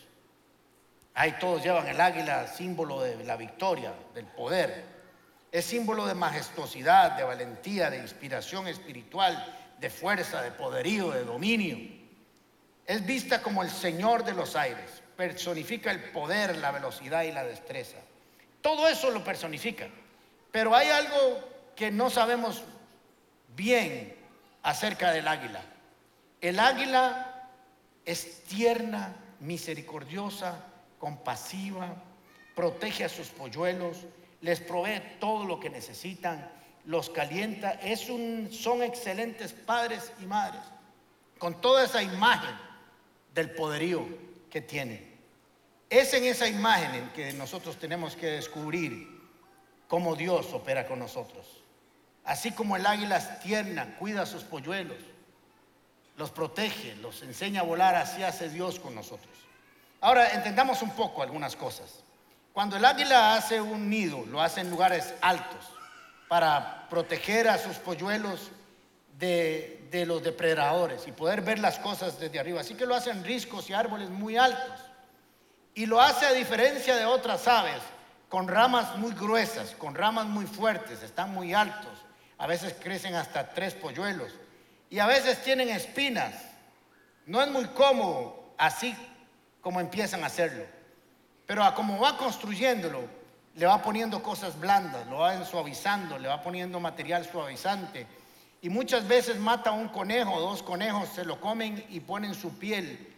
Ahí 1.20 1.32
todos 1.38 1.62
llevan 1.62 1.86
el 1.86 2.00
águila, 2.00 2.46
símbolo 2.46 3.02
de 3.02 3.22
la 3.24 3.36
victoria, 3.36 3.92
del 4.14 4.24
poder. 4.24 4.82
Es 5.52 5.66
símbolo 5.66 6.06
de 6.06 6.14
majestuosidad, 6.14 7.10
de 7.10 7.24
valentía, 7.24 7.90
de 7.90 7.98
inspiración 7.98 8.66
espiritual, 8.68 9.54
de 9.78 9.90
fuerza, 9.90 10.40
de 10.40 10.50
poderío, 10.50 11.10
de 11.10 11.24
dominio. 11.24 11.76
Es 12.86 13.04
vista 13.04 13.42
como 13.42 13.62
el 13.62 13.68
Señor 13.68 14.24
de 14.24 14.32
los 14.32 14.56
aires. 14.56 15.02
Personifica 15.14 15.90
el 15.90 16.04
poder, 16.04 16.56
la 16.56 16.70
velocidad 16.70 17.24
y 17.24 17.32
la 17.32 17.44
destreza. 17.44 17.98
Todo 18.62 18.88
eso 18.88 19.10
lo 19.10 19.22
personifica. 19.22 19.88
Pero 20.50 20.74
hay 20.74 20.88
algo 20.88 21.46
que 21.76 21.90
no 21.90 22.08
sabemos 22.08 22.62
bien 23.54 24.16
acerca 24.62 25.12
del 25.12 25.28
águila. 25.28 25.60
El 26.40 26.58
águila 26.58 27.46
es 28.06 28.42
tierna, 28.44 29.14
misericordiosa, 29.40 30.64
compasiva, 31.00 31.96
protege 32.54 33.04
a 33.04 33.08
sus 33.08 33.28
polluelos, 33.28 33.96
les 34.42 34.60
provee 34.60 35.00
todo 35.18 35.44
lo 35.44 35.58
que 35.58 35.70
necesitan, 35.70 36.48
los 36.84 37.10
calienta. 37.10 37.72
Es 37.72 38.08
un, 38.08 38.50
son 38.52 38.82
excelentes 38.82 39.52
padres 39.52 40.12
y 40.20 40.26
madres, 40.26 40.62
con 41.38 41.60
toda 41.60 41.84
esa 41.84 42.02
imagen 42.02 42.54
del 43.34 43.50
poderío 43.50 44.06
que 44.50 44.60
tienen. 44.60 45.18
Es 45.88 46.12
en 46.14 46.24
esa 46.24 46.46
imagen 46.46 46.94
en 46.94 47.08
que 47.10 47.32
nosotros 47.32 47.78
tenemos 47.78 48.14
que 48.14 48.26
descubrir 48.26 49.08
cómo 49.88 50.14
Dios 50.14 50.52
opera 50.52 50.86
con 50.86 51.00
nosotros. 51.00 51.46
Así 52.24 52.52
como 52.52 52.76
el 52.76 52.86
águila 52.86 53.40
tierna, 53.40 53.96
cuida 53.96 54.22
a 54.22 54.26
sus 54.26 54.44
polluelos, 54.44 54.98
los 56.16 56.30
protege, 56.30 56.94
los 56.96 57.22
enseña 57.22 57.62
a 57.62 57.64
volar, 57.64 57.94
así 57.94 58.22
hace 58.22 58.50
Dios 58.50 58.78
con 58.78 58.94
nosotros. 58.94 59.49
Ahora 60.00 60.30
entendamos 60.30 60.80
un 60.82 60.90
poco 60.90 61.22
algunas 61.22 61.56
cosas. 61.56 62.02
Cuando 62.52 62.76
el 62.76 62.84
águila 62.84 63.34
hace 63.34 63.60
un 63.60 63.88
nido, 63.88 64.24
lo 64.26 64.40
hace 64.40 64.60
en 64.60 64.70
lugares 64.70 65.14
altos 65.20 65.64
para 66.28 66.88
proteger 66.88 67.48
a 67.48 67.58
sus 67.58 67.76
polluelos 67.76 68.50
de, 69.18 69.76
los 70.06 70.22
depredadores 70.22 71.06
y 71.06 71.12
poder 71.12 71.42
ver 71.42 71.58
las 71.58 71.78
cosas 71.78 72.18
desde 72.18 72.40
arriba. 72.40 72.60
Así 72.60 72.74
que 72.74 72.86
lo 72.86 72.94
hace 72.94 73.10
en 73.10 73.24
riscos 73.24 73.68
y 73.68 73.74
árboles 73.74 74.08
muy 74.08 74.36
altos. 74.36 74.80
Y 75.74 75.86
lo 75.86 76.00
hace 76.00 76.26
a 76.26 76.32
diferencia 76.32 76.96
de 76.96 77.04
otras 77.04 77.46
aves, 77.46 77.80
con 78.28 78.48
ramas 78.48 78.96
muy 78.96 79.12
gruesas, 79.12 79.72
con 79.72 79.94
ramas 79.94 80.26
muy 80.26 80.46
fuertes, 80.46 81.02
están 81.02 81.32
muy 81.32 81.52
altos. 81.52 81.92
A 82.38 82.46
veces 82.46 82.74
crecen 82.80 83.14
hasta 83.14 83.50
tres 83.50 83.74
polluelos. 83.74 84.32
Y 84.88 84.98
a 84.98 85.06
veces 85.06 85.42
tienen 85.42 85.68
espinas. 85.68 86.34
No 87.26 87.42
es 87.42 87.50
muy 87.50 87.66
cómodo 87.66 88.54
así 88.56 88.96
como 89.60 89.80
empiezan 89.80 90.22
a 90.22 90.26
hacerlo. 90.26 90.64
Pero 91.46 91.64
a 91.64 91.74
como 91.74 91.98
va 91.98 92.16
construyéndolo, 92.16 93.02
le 93.56 93.66
va 93.66 93.82
poniendo 93.82 94.22
cosas 94.22 94.58
blandas, 94.58 95.06
lo 95.08 95.18
va 95.18 95.44
suavizando, 95.44 96.18
le 96.18 96.28
va 96.28 96.40
poniendo 96.42 96.78
material 96.80 97.28
suavizante. 97.28 98.06
Y 98.62 98.68
muchas 98.68 99.08
veces 99.08 99.36
mata 99.38 99.72
un 99.72 99.88
conejo, 99.88 100.38
dos 100.38 100.62
conejos, 100.62 101.08
se 101.08 101.24
lo 101.24 101.40
comen 101.40 101.84
y 101.88 102.00
ponen 102.00 102.34
su 102.34 102.58
piel 102.58 103.08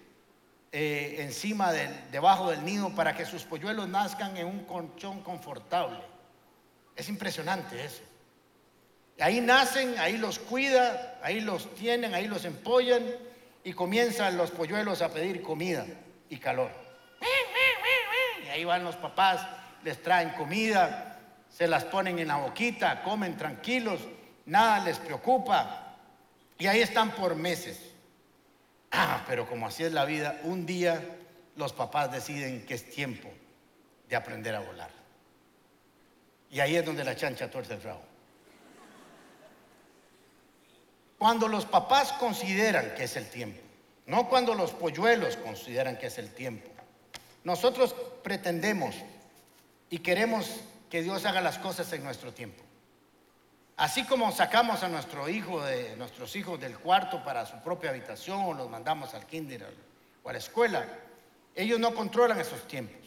eh, 0.70 1.16
encima, 1.18 1.72
del, 1.72 1.90
debajo 2.10 2.50
del 2.50 2.64
nido 2.64 2.94
para 2.94 3.14
que 3.14 3.26
sus 3.26 3.44
polluelos 3.44 3.88
nazcan 3.88 4.36
en 4.36 4.46
un 4.46 4.64
colchón 4.64 5.20
confortable. 5.20 6.00
Es 6.96 7.08
impresionante 7.08 7.84
eso. 7.84 8.02
Ahí 9.20 9.40
nacen, 9.40 9.98
ahí 9.98 10.16
los 10.16 10.38
cuida, 10.38 11.18
ahí 11.22 11.40
los 11.40 11.74
tienen, 11.74 12.14
ahí 12.14 12.26
los 12.26 12.44
empollan 12.44 13.04
y 13.62 13.74
comienzan 13.74 14.36
los 14.36 14.50
polluelos 14.50 15.02
a 15.02 15.10
pedir 15.10 15.42
comida 15.42 15.84
y 16.32 16.38
calor. 16.38 16.70
Y 18.46 18.48
ahí 18.48 18.64
van 18.64 18.82
los 18.84 18.96
papás, 18.96 19.46
les 19.84 20.02
traen 20.02 20.30
comida, 20.30 21.18
se 21.50 21.68
las 21.68 21.84
ponen 21.84 22.18
en 22.18 22.28
la 22.28 22.36
boquita, 22.36 23.02
comen 23.02 23.36
tranquilos, 23.36 24.00
nada 24.46 24.82
les 24.82 24.98
preocupa. 24.98 25.94
Y 26.58 26.66
ahí 26.66 26.80
están 26.80 27.10
por 27.10 27.36
meses. 27.36 27.78
Ah, 28.90 29.22
pero 29.26 29.46
como 29.46 29.66
así 29.66 29.84
es 29.84 29.92
la 29.92 30.06
vida, 30.06 30.40
un 30.44 30.64
día 30.64 31.02
los 31.56 31.74
papás 31.74 32.10
deciden 32.10 32.64
que 32.64 32.74
es 32.74 32.90
tiempo 32.90 33.30
de 34.08 34.16
aprender 34.16 34.54
a 34.54 34.60
volar. 34.60 34.90
Y 36.50 36.60
ahí 36.60 36.76
es 36.76 36.84
donde 36.84 37.04
la 37.04 37.14
chancha 37.14 37.50
tuerce 37.50 37.74
el 37.74 37.82
rabo. 37.82 38.02
Cuando 41.18 41.46
los 41.46 41.66
papás 41.66 42.12
consideran 42.12 42.94
que 42.94 43.04
es 43.04 43.16
el 43.16 43.28
tiempo, 43.28 43.60
no 44.06 44.28
cuando 44.28 44.54
los 44.54 44.72
polluelos 44.72 45.36
consideran 45.36 45.96
que 45.96 46.06
es 46.06 46.18
el 46.18 46.32
tiempo. 46.32 46.68
Nosotros 47.44 47.94
pretendemos 48.22 48.94
y 49.90 49.98
queremos 49.98 50.60
que 50.90 51.02
Dios 51.02 51.24
haga 51.24 51.40
las 51.40 51.58
cosas 51.58 51.92
en 51.92 52.04
nuestro 52.04 52.32
tiempo. 52.32 52.62
Así 53.76 54.04
como 54.04 54.30
sacamos 54.32 54.82
a 54.82 54.88
nuestro 54.88 55.28
hijo 55.28 55.62
de 55.62 55.96
nuestros 55.96 56.36
hijos 56.36 56.60
del 56.60 56.78
cuarto 56.78 57.24
para 57.24 57.46
su 57.46 57.56
propia 57.62 57.90
habitación 57.90 58.44
o 58.44 58.54
los 58.54 58.70
mandamos 58.70 59.14
al 59.14 59.26
kinder 59.26 59.66
o 60.22 60.28
a 60.28 60.32
la 60.32 60.38
escuela, 60.38 60.86
ellos 61.54 61.80
no 61.80 61.94
controlan 61.94 62.38
esos 62.38 62.66
tiempos. 62.68 63.00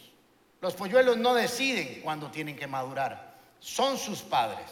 Los 0.62 0.74
polluelos 0.74 1.18
no 1.18 1.34
deciden 1.34 2.02
cuándo 2.02 2.32
tienen 2.32 2.56
que 2.56 2.68
madurar. 2.68 3.36
Son 3.60 3.98
sus 3.98 4.22
padres. 4.22 4.66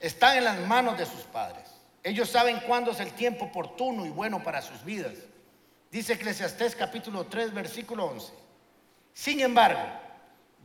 Están 0.00 0.38
en 0.38 0.44
las 0.44 0.60
manos 0.60 0.98
de 0.98 1.06
sus 1.06 1.22
padres. 1.22 1.71
Ellos 2.02 2.28
saben 2.28 2.60
cuándo 2.66 2.90
es 2.90 3.00
el 3.00 3.12
tiempo 3.12 3.46
oportuno 3.46 4.04
y 4.04 4.10
bueno 4.10 4.42
para 4.42 4.60
sus 4.60 4.84
vidas. 4.84 5.14
Dice 5.90 6.14
Eclesiastés 6.14 6.74
capítulo 6.74 7.26
3, 7.26 7.54
versículo 7.54 8.06
11. 8.06 8.32
Sin 9.12 9.40
embargo, 9.40 9.82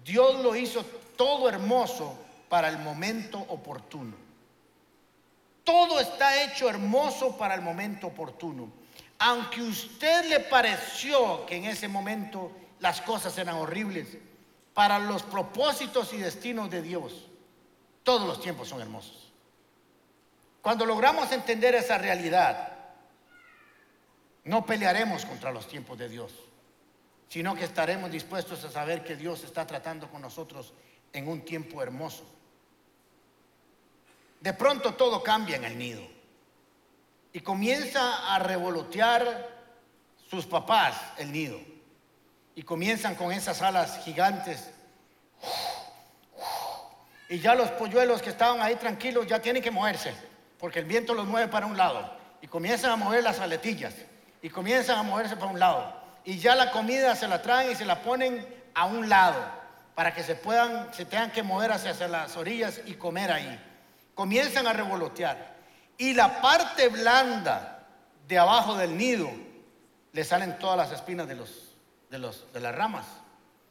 Dios 0.03 0.39
lo 0.41 0.55
hizo 0.55 0.83
todo 1.15 1.49
hermoso 1.49 2.17
para 2.49 2.69
el 2.69 2.77
momento 2.79 3.39
oportuno. 3.49 4.15
Todo 5.63 5.99
está 5.99 6.43
hecho 6.43 6.69
hermoso 6.69 7.37
para 7.37 7.53
el 7.53 7.61
momento 7.61 8.07
oportuno. 8.07 8.71
Aunque 9.19 9.61
usted 9.61 10.25
le 10.29 10.39
pareció 10.39 11.45
que 11.45 11.57
en 11.57 11.65
ese 11.65 11.87
momento 11.87 12.51
las 12.79 13.01
cosas 13.01 13.37
eran 13.37 13.55
horribles, 13.55 14.17
para 14.73 14.99
los 14.99 15.23
propósitos 15.23 16.13
y 16.13 16.17
destinos 16.17 16.69
de 16.69 16.81
Dios, 16.81 17.25
todos 18.03 18.27
los 18.27 18.39
tiempos 18.39 18.69
son 18.69 18.79
hermosos. 18.79 19.26
Cuando 20.67 20.85
logramos 20.85 21.31
entender 21.31 21.75
esa 21.75 21.97
realidad, 21.97 22.73
no 24.43 24.65
pelearemos 24.65 25.25
contra 25.25 25.49
los 25.49 25.65
tiempos 25.65 25.97
de 25.97 26.09
Dios, 26.09 26.33
sino 27.29 27.55
que 27.55 27.63
estaremos 27.63 28.11
dispuestos 28.11 28.65
a 28.65 28.69
saber 28.69 29.01
que 29.01 29.15
Dios 29.15 29.45
está 29.45 29.65
tratando 29.65 30.11
con 30.11 30.21
nosotros 30.21 30.73
en 31.13 31.29
un 31.29 31.45
tiempo 31.45 31.81
hermoso. 31.81 32.25
de 34.41 34.51
pronto 34.51 34.95
todo 34.95 35.23
cambia 35.23 35.55
en 35.55 35.63
el 35.63 35.77
nido 35.77 36.01
y 37.31 37.39
comienza 37.39 38.35
a 38.35 38.37
revolotear 38.39 39.47
sus 40.29 40.45
papás 40.45 41.01
el 41.17 41.31
nido 41.31 41.61
y 42.55 42.63
comienzan 42.63 43.15
con 43.15 43.31
esas 43.31 43.61
alas 43.61 44.03
gigantes 44.03 44.69
y 47.29 47.39
ya 47.39 47.55
los 47.55 47.71
polluelos 47.71 48.21
que 48.21 48.31
estaban 48.31 48.59
ahí 48.59 48.75
tranquilos 48.75 49.27
ya 49.27 49.41
tienen 49.41 49.63
que 49.63 49.71
moverse, 49.71 50.27
porque 50.59 50.79
el 50.79 50.85
viento 50.85 51.13
los 51.13 51.27
mueve 51.27 51.47
para 51.47 51.65
un 51.65 51.77
lado. 51.77 52.17
Y 52.41 52.47
comienzan 52.47 52.91
a 52.91 52.95
mover 52.95 53.23
las 53.23 53.39
aletillas. 53.39 53.93
Y 54.41 54.49
comienzan 54.49 54.97
a 54.99 55.03
moverse 55.03 55.35
para 55.35 55.51
un 55.51 55.59
lado. 55.59 55.93
Y 56.23 56.39
ya 56.39 56.55
la 56.55 56.71
comida 56.71 57.15
se 57.15 57.27
la 57.27 57.41
traen 57.41 57.71
y 57.71 57.75
se 57.75 57.85
la 57.85 58.01
ponen 58.01 58.45
a 58.73 58.85
un 58.85 59.09
lado, 59.09 59.43
para 59.95 60.13
que 60.13 60.23
se 60.23 60.35
puedan, 60.35 60.93
se 60.93 61.05
tengan 61.05 61.31
que 61.31 61.41
mover 61.41 61.71
hacia, 61.71 62.07
las 62.07 62.37
orillas 62.37 62.81
y 62.85 62.93
comer 62.93 63.31
ahí. 63.31 63.59
Comienzan 64.13 64.67
a 64.67 64.73
revolotear. 64.73 65.55
Y 65.97 66.13
la 66.13 66.41
parte 66.41 66.89
blanda 66.89 67.87
de 68.27 68.37
abajo 68.37 68.75
del 68.75 68.95
nido, 68.95 69.31
le 70.11 70.23
salen 70.23 70.59
todas 70.59 70.77
las 70.77 70.91
espinas 70.91 71.27
de, 71.27 71.35
los, 71.35 71.75
de, 72.09 72.19
los, 72.19 72.51
de 72.53 72.59
las 72.59 72.75
ramas. 72.75 73.05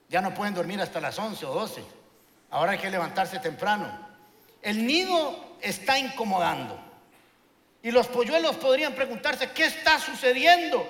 Ya 0.08 0.20
no 0.20 0.34
pueden 0.34 0.54
dormir 0.54 0.80
hasta 0.80 1.00
las 1.00 1.18
11 1.18 1.46
o 1.46 1.54
12. 1.54 1.84
Ahora 2.50 2.72
hay 2.72 2.78
que 2.78 2.90
levantarse 2.90 3.38
temprano. 3.38 3.86
El 4.62 4.86
nido 4.86 5.45
está 5.60 5.98
incomodando. 5.98 6.78
Y 7.82 7.90
los 7.90 8.08
polluelos 8.08 8.56
podrían 8.56 8.94
preguntarse, 8.94 9.50
¿qué 9.50 9.66
está 9.66 9.98
sucediendo? 10.00 10.86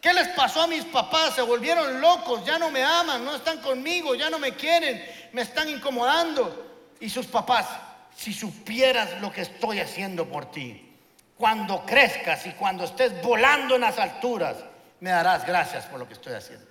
¿Qué 0.00 0.12
les 0.12 0.28
pasó 0.28 0.62
a 0.62 0.66
mis 0.66 0.84
papás? 0.84 1.34
Se 1.34 1.42
volvieron 1.42 2.00
locos, 2.00 2.44
ya 2.44 2.58
no 2.58 2.70
me 2.70 2.82
aman, 2.82 3.24
no 3.24 3.34
están 3.34 3.58
conmigo, 3.60 4.14
ya 4.14 4.30
no 4.30 4.38
me 4.38 4.52
quieren, 4.52 5.02
me 5.32 5.42
están 5.42 5.68
incomodando. 5.68 6.92
Y 7.00 7.08
sus 7.08 7.26
papás, 7.26 7.66
si 8.14 8.32
supieras 8.32 9.20
lo 9.20 9.32
que 9.32 9.42
estoy 9.42 9.80
haciendo 9.80 10.28
por 10.28 10.50
ti, 10.50 10.94
cuando 11.36 11.84
crezcas 11.84 12.46
y 12.46 12.52
cuando 12.52 12.84
estés 12.84 13.20
volando 13.22 13.74
en 13.74 13.80
las 13.82 13.98
alturas, 13.98 14.56
me 15.00 15.10
darás 15.10 15.46
gracias 15.46 15.86
por 15.86 15.98
lo 15.98 16.06
que 16.06 16.14
estoy 16.14 16.34
haciendo. 16.34 16.66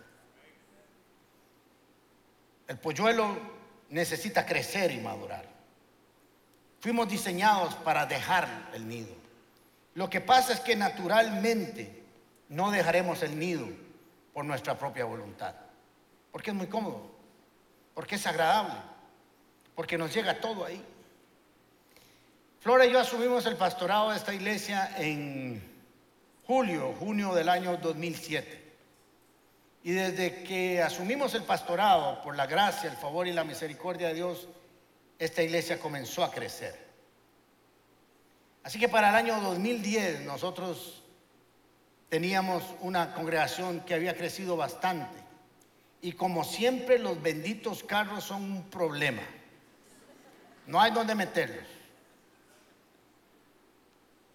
El 2.67 2.77
polluelo 2.77 3.37
necesita 3.89 4.45
crecer 4.45 4.91
y 4.91 4.97
madurar. 4.97 5.54
Fuimos 6.85 7.09
diseñados 7.09 7.73
para 7.73 8.05
dejar 8.05 8.69
el 8.75 8.87
nido. 8.87 9.09
Lo 9.95 10.07
que 10.07 10.21
pasa 10.21 10.53
es 10.53 10.59
que 10.59 10.75
naturalmente 10.75 12.03
no 12.49 12.69
dejaremos 12.69 13.23
el 13.23 13.39
nido 13.39 13.65
por 14.31 14.45
nuestra 14.45 14.77
propia 14.77 15.03
voluntad. 15.03 15.55
Porque 16.31 16.51
es 16.51 16.55
muy 16.55 16.67
cómodo, 16.67 17.09
porque 17.95 18.17
es 18.17 18.27
agradable, 18.27 18.75
porque 19.73 19.97
nos 19.97 20.13
llega 20.13 20.39
todo 20.39 20.63
ahí. 20.63 20.79
Flora 22.59 22.85
y 22.85 22.91
yo 22.91 22.99
asumimos 22.99 23.47
el 23.47 23.55
pastorado 23.55 24.11
de 24.11 24.17
esta 24.17 24.35
iglesia 24.35 24.91
en 24.99 25.63
julio, 26.45 26.93
junio 26.99 27.33
del 27.33 27.49
año 27.49 27.77
2007. 27.77 28.75
Y 29.85 29.91
desde 29.91 30.43
que 30.43 30.83
asumimos 30.83 31.33
el 31.33 31.45
pastorado, 31.45 32.21
por 32.21 32.35
la 32.35 32.45
gracia, 32.45 32.91
el 32.91 32.95
favor 32.95 33.25
y 33.25 33.33
la 33.33 33.43
misericordia 33.43 34.09
de 34.09 34.13
Dios, 34.13 34.47
esta 35.17 35.41
iglesia 35.41 35.79
comenzó 35.79 36.23
a 36.23 36.29
crecer. 36.29 36.84
Así 38.65 38.79
que 38.79 38.89
para 38.89 39.09
el 39.09 39.15
año 39.15 39.39
2010 39.41 40.21
nosotros 40.21 41.03
teníamos 42.09 42.63
una 42.81 43.13
congregación 43.13 43.81
que 43.81 43.93
había 43.93 44.17
crecido 44.17 44.57
bastante. 44.57 45.19
Y 46.01 46.13
como 46.13 46.43
siempre 46.43 46.97
los 46.97 47.21
benditos 47.21 47.83
carros 47.83 48.23
son 48.23 48.41
un 48.41 48.63
problema. 48.71 49.21
No 50.65 50.81
hay 50.81 50.91
donde 50.91 51.13
meterlos. 51.13 51.67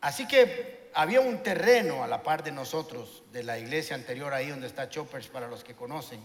Así 0.01 0.29
que 0.29 0.88
había 0.95 1.21
un 1.23 1.43
terreno 1.43 2.05
a 2.05 2.07
la 2.07 2.23
par 2.23 2.45
de 2.45 2.53
nosotros, 2.53 3.25
de 3.33 3.43
la 3.43 3.59
iglesia 3.59 3.97
anterior 3.97 4.33
ahí 4.33 4.51
donde 4.51 4.69
está 4.69 4.88
Choppers 4.88 5.27
para 5.27 5.49
los 5.49 5.64
que 5.64 5.75
conocen. 5.75 6.21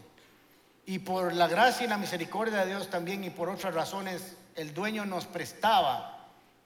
Y 0.85 0.99
por 0.99 1.33
la 1.33 1.47
gracia 1.47 1.87
y 1.87 1.89
la 1.89 1.97
misericordia 1.97 2.59
de 2.59 2.67
Dios 2.67 2.87
también 2.87 3.23
y 3.23 3.31
por 3.31 3.49
otras 3.49 3.73
razones, 3.73 4.37
el 4.55 4.75
dueño 4.75 5.07
nos 5.07 5.25
prestaba 5.25 6.14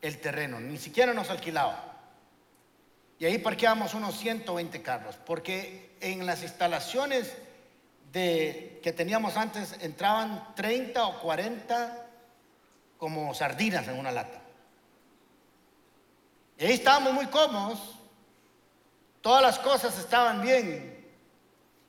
el 0.02 0.20
terreno, 0.20 0.60
ni 0.60 0.78
siquiera 0.78 1.14
nos 1.14 1.30
alquilaba. 1.30 1.90
Y 3.20 3.26
ahí 3.26 3.38
parqueábamos 3.38 3.94
unos 3.94 4.18
120 4.18 4.82
carros, 4.82 5.18
porque 5.26 5.96
en 6.00 6.26
las 6.26 6.42
instalaciones 6.42 7.36
de, 8.14 8.80
que 8.82 8.94
teníamos 8.94 9.36
antes 9.38 9.76
entraban 9.82 10.56
30 10.56 11.06
o 11.06 11.20
40 11.20 12.06
como 12.98 13.34
sardinas 13.34 13.88
en 13.88 14.00
una 14.00 14.12
lata. 14.12 14.40
Y 16.58 16.66
ahí 16.66 16.74
estábamos 16.74 17.14
muy 17.14 17.28
cómodos, 17.28 17.96
todas 19.22 19.42
las 19.42 19.60
cosas 19.60 19.98
estaban 19.98 20.42
bien. 20.42 20.98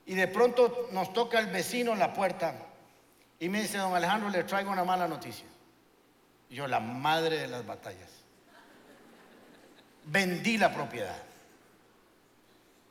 Y 0.05 0.15
de 0.15 0.27
pronto 0.27 0.89
nos 0.91 1.13
toca 1.13 1.39
el 1.39 1.47
vecino 1.47 1.93
en 1.93 1.99
la 1.99 2.13
puerta 2.13 2.55
y 3.39 3.49
me 3.49 3.61
dice, 3.61 3.77
don 3.77 3.95
Alejandro, 3.95 4.29
le 4.29 4.43
traigo 4.43 4.71
una 4.71 4.83
mala 4.83 5.07
noticia. 5.07 5.45
Yo, 6.51 6.67
la 6.67 6.81
madre 6.81 7.37
de 7.37 7.47
las 7.47 7.65
batallas. 7.65 8.09
Vendí 10.05 10.57
la 10.57 10.73
propiedad. 10.73 11.23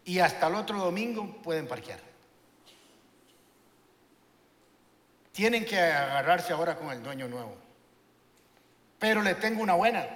Y 0.05 0.19
hasta 0.19 0.49
el 0.49 0.55
otro 0.55 0.79
domingo 0.79 1.41
pueden 1.43 1.69
parquear. 1.69 2.01
Tienen 5.33 5.65
que 5.65 5.79
agarrarse 5.79 6.55
ahora 6.55 6.77
con 6.77 6.91
el 6.91 7.03
dueño 7.03 7.29
nuevo. 7.29 7.55
Pero 8.99 9.23
le 9.23 9.35
tengo 9.35 9.63
una 9.63 9.75
buena. 9.75 10.07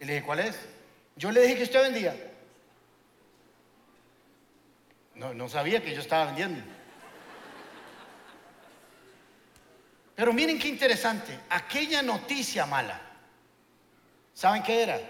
Y 0.00 0.06
le 0.06 0.14
dije, 0.14 0.26
¿cuál 0.26 0.40
es? 0.40 0.58
Yo 1.16 1.30
le 1.30 1.42
dije 1.42 1.56
que 1.56 1.62
usted 1.64 1.82
vendía. 1.82 2.16
No, 5.14 5.34
no 5.34 5.48
sabía 5.48 5.82
que 5.82 5.94
yo 5.94 6.00
estaba 6.00 6.26
vendiendo. 6.26 6.75
Pero 10.16 10.32
miren 10.32 10.58
qué 10.58 10.66
interesante, 10.68 11.38
aquella 11.50 12.02
noticia 12.02 12.66
mala, 12.66 13.00
¿saben 14.34 14.62
qué 14.62 14.82
era? 14.82 15.00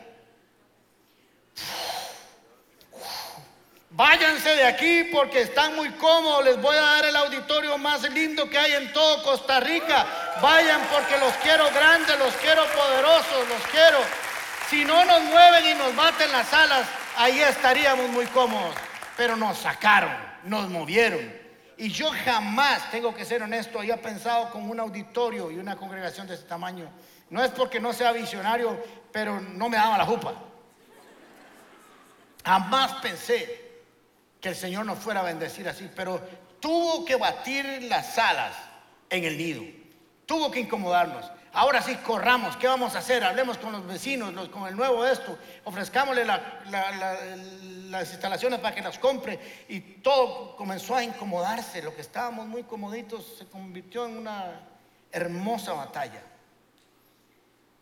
Váyanse 3.91 4.51
de 4.51 4.65
aquí 4.65 5.05
porque 5.05 5.43
están 5.43 5.75
muy 5.77 5.89
cómodos, 5.93 6.45
les 6.45 6.61
voy 6.61 6.77
a 6.77 6.83
dar 6.83 7.05
el 7.07 7.17
auditorio 7.17 7.79
más 7.79 8.03
lindo 8.11 8.51
que 8.51 8.59
hay 8.59 8.73
en 8.73 8.93
todo 8.93 9.23
Costa 9.23 9.61
Rica. 9.61 10.07
Vayan 10.43 10.83
porque 10.93 11.17
los 11.19 11.33
quiero 11.37 11.71
grandes, 11.71 12.19
los 12.19 12.35
quiero 12.35 12.63
poderosos, 12.75 13.49
los 13.49 13.63
quiero 13.71 13.99
si 14.69 14.85
no 14.85 15.05
nos 15.05 15.23
mueven 15.23 15.65
y 15.67 15.75
nos 15.75 15.95
baten 15.95 16.31
las 16.33 16.53
alas, 16.53 16.89
ahí 17.17 17.41
estaríamos 17.41 18.09
muy 18.11 18.27
cómodos. 18.27 18.75
Pero 19.17 19.37
nos 19.37 19.59
sacaron, 19.59 20.13
nos 20.45 20.69
movieron. 20.69 21.46
Y 21.79 21.91
yo 21.91 22.11
jamás, 22.25 22.91
tengo 22.91 23.15
que 23.15 23.25
ser 23.25 23.43
honesto, 23.43 23.79
había 23.79 24.01
pensado 24.01 24.51
con 24.51 24.69
un 24.69 24.81
auditorio 24.81 25.51
y 25.51 25.59
una 25.59 25.77
congregación 25.77 26.27
de 26.27 26.35
ese 26.35 26.45
tamaño. 26.45 26.89
No 27.29 27.45
es 27.45 27.51
porque 27.51 27.81
no 27.81 27.93
sea 27.93 28.13
visionario, 28.13 28.83
pero 29.13 29.41
no 29.41 29.69
me 29.69 29.77
daba 29.77 29.99
la 29.99 30.07
jupa. 30.07 30.35
Jamás 32.45 32.95
pensé 33.03 33.67
que 34.41 34.51
el 34.51 34.57
Señor 34.57 34.87
nos 34.87 34.99
fuera 34.99 35.21
a 35.21 35.25
bendecir 35.25 35.69
así, 35.69 35.91
pero 35.95 36.21
tuvo 36.61 37.05
que 37.05 37.17
batir 37.17 37.83
las 37.83 38.17
alas 38.19 38.55
en 39.11 39.25
el 39.25 39.37
nido. 39.37 39.63
Tuvo 40.25 40.51
que 40.51 40.61
incomodarnos. 40.61 41.31
Ahora 41.57 41.81
sí, 41.81 41.97
corramos. 41.97 42.55
¿Qué 42.59 42.67
vamos 42.67 42.95
a 42.97 42.99
hacer? 42.99 43.25
Hablemos 43.25 43.57
con 43.57 43.73
los 43.73 43.87
vecinos, 43.87 44.31
con 44.51 44.69
el 44.69 44.77
nuevo 44.77 45.07
esto. 45.07 45.39
Ofrezcámosle 45.65 46.27
las 46.27 48.11
instalaciones 48.11 48.61
para 48.61 48.75
que 48.75 48.83
las 48.83 48.99
compre. 48.99 49.65
Y 49.67 49.81
todo 49.81 50.55
comenzó 50.55 50.95
a 50.95 51.03
incomodarse. 51.03 51.81
Lo 51.81 51.95
que 51.95 52.03
estábamos 52.03 52.47
muy 52.47 52.65
comoditos 52.65 53.37
se 53.39 53.47
convirtió 53.47 54.05
en 54.05 54.19
una 54.19 54.69
hermosa 55.11 55.73
batalla. 55.73 56.21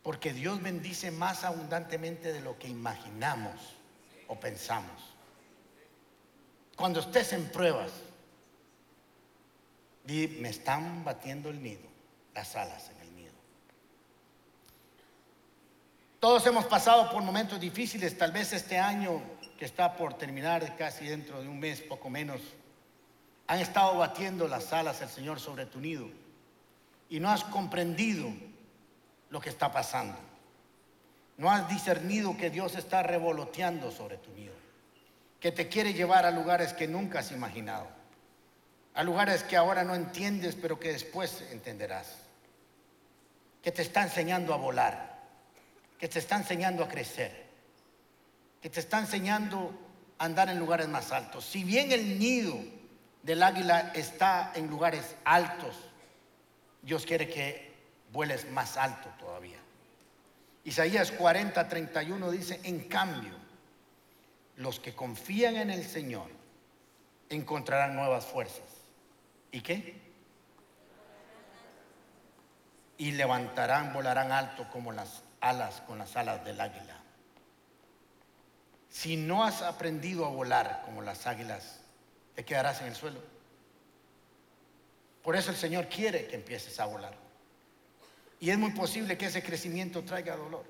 Porque 0.04 0.32
Dios 0.32 0.62
bendice 0.62 1.10
más 1.10 1.42
abundantemente 1.42 2.32
de 2.32 2.42
lo 2.42 2.56
que 2.56 2.68
imaginamos 2.68 3.60
o 4.28 4.38
pensamos. 4.38 5.16
Cuando 6.76 7.00
estés 7.00 7.32
en 7.32 7.50
pruebas, 7.50 7.90
me 10.04 10.48
están 10.48 11.02
batiendo 11.02 11.48
el 11.50 11.60
nido, 11.60 11.88
las 12.36 12.54
alas 12.54 12.88
en 12.90 13.04
Todos 16.24 16.46
hemos 16.46 16.64
pasado 16.64 17.10
por 17.10 17.22
momentos 17.22 17.60
difíciles, 17.60 18.16
tal 18.16 18.32
vez 18.32 18.54
este 18.54 18.78
año 18.78 19.20
que 19.58 19.66
está 19.66 19.94
por 19.94 20.14
terminar 20.14 20.74
casi 20.74 21.04
dentro 21.04 21.42
de 21.42 21.48
un 21.48 21.60
mes, 21.60 21.82
poco 21.82 22.08
menos, 22.08 22.40
han 23.46 23.58
estado 23.58 23.98
batiendo 23.98 24.48
las 24.48 24.72
alas 24.72 25.00
del 25.00 25.10
Señor 25.10 25.38
sobre 25.38 25.66
tu 25.66 25.80
nido 25.80 26.08
y 27.10 27.20
no 27.20 27.28
has 27.30 27.44
comprendido 27.44 28.30
lo 29.28 29.38
que 29.38 29.50
está 29.50 29.70
pasando. 29.70 30.16
No 31.36 31.50
has 31.50 31.68
discernido 31.68 32.34
que 32.38 32.48
Dios 32.48 32.74
está 32.74 33.02
revoloteando 33.02 33.90
sobre 33.90 34.16
tu 34.16 34.32
nido, 34.32 34.54
que 35.40 35.52
te 35.52 35.68
quiere 35.68 35.92
llevar 35.92 36.24
a 36.24 36.30
lugares 36.30 36.72
que 36.72 36.88
nunca 36.88 37.18
has 37.18 37.32
imaginado, 37.32 37.86
a 38.94 39.02
lugares 39.02 39.42
que 39.42 39.58
ahora 39.58 39.84
no 39.84 39.94
entiendes, 39.94 40.54
pero 40.54 40.80
que 40.80 40.90
después 40.90 41.44
entenderás, 41.50 42.16
que 43.60 43.72
te 43.72 43.82
está 43.82 44.02
enseñando 44.02 44.54
a 44.54 44.56
volar 44.56 45.13
que 46.04 46.08
te 46.08 46.18
está 46.18 46.36
enseñando 46.36 46.84
a 46.84 46.88
crecer, 46.88 47.32
que 48.60 48.68
te 48.68 48.78
está 48.78 48.98
enseñando 48.98 49.72
a 50.18 50.26
andar 50.26 50.50
en 50.50 50.58
lugares 50.58 50.86
más 50.86 51.10
altos. 51.12 51.46
Si 51.46 51.64
bien 51.64 51.92
el 51.92 52.18
nido 52.18 52.58
del 53.22 53.42
águila 53.42 53.90
está 53.94 54.52
en 54.54 54.68
lugares 54.68 55.16
altos, 55.24 55.74
Dios 56.82 57.06
quiere 57.06 57.30
que 57.30 57.72
vueles 58.12 58.50
más 58.50 58.76
alto 58.76 59.08
todavía. 59.18 59.56
Isaías 60.64 61.10
40, 61.10 61.66
31 61.70 62.30
dice, 62.30 62.60
en 62.64 62.86
cambio, 62.86 63.32
los 64.56 64.80
que 64.80 64.94
confían 64.94 65.56
en 65.56 65.70
el 65.70 65.86
Señor 65.86 66.28
encontrarán 67.30 67.96
nuevas 67.96 68.26
fuerzas. 68.26 68.68
¿Y 69.52 69.62
qué? 69.62 70.02
Y 72.98 73.12
levantarán, 73.12 73.94
volarán 73.94 74.32
alto 74.32 74.68
como 74.70 74.92
las 74.92 75.23
alas 75.44 75.82
con 75.86 75.98
las 75.98 76.16
alas 76.16 76.44
del 76.44 76.60
águila. 76.60 76.96
Si 78.88 79.16
no 79.16 79.44
has 79.44 79.60
aprendido 79.60 80.24
a 80.24 80.30
volar 80.30 80.82
como 80.84 81.02
las 81.02 81.26
águilas, 81.26 81.80
te 82.34 82.44
quedarás 82.44 82.80
en 82.80 82.88
el 82.88 82.94
suelo. 82.94 83.20
Por 85.22 85.36
eso 85.36 85.50
el 85.50 85.56
Señor 85.56 85.88
quiere 85.88 86.26
que 86.26 86.36
empieces 86.36 86.80
a 86.80 86.86
volar. 86.86 87.14
Y 88.40 88.50
es 88.50 88.58
muy 88.58 88.70
posible 88.70 89.18
que 89.18 89.26
ese 89.26 89.42
crecimiento 89.42 90.02
traiga 90.02 90.36
dolor. 90.36 90.64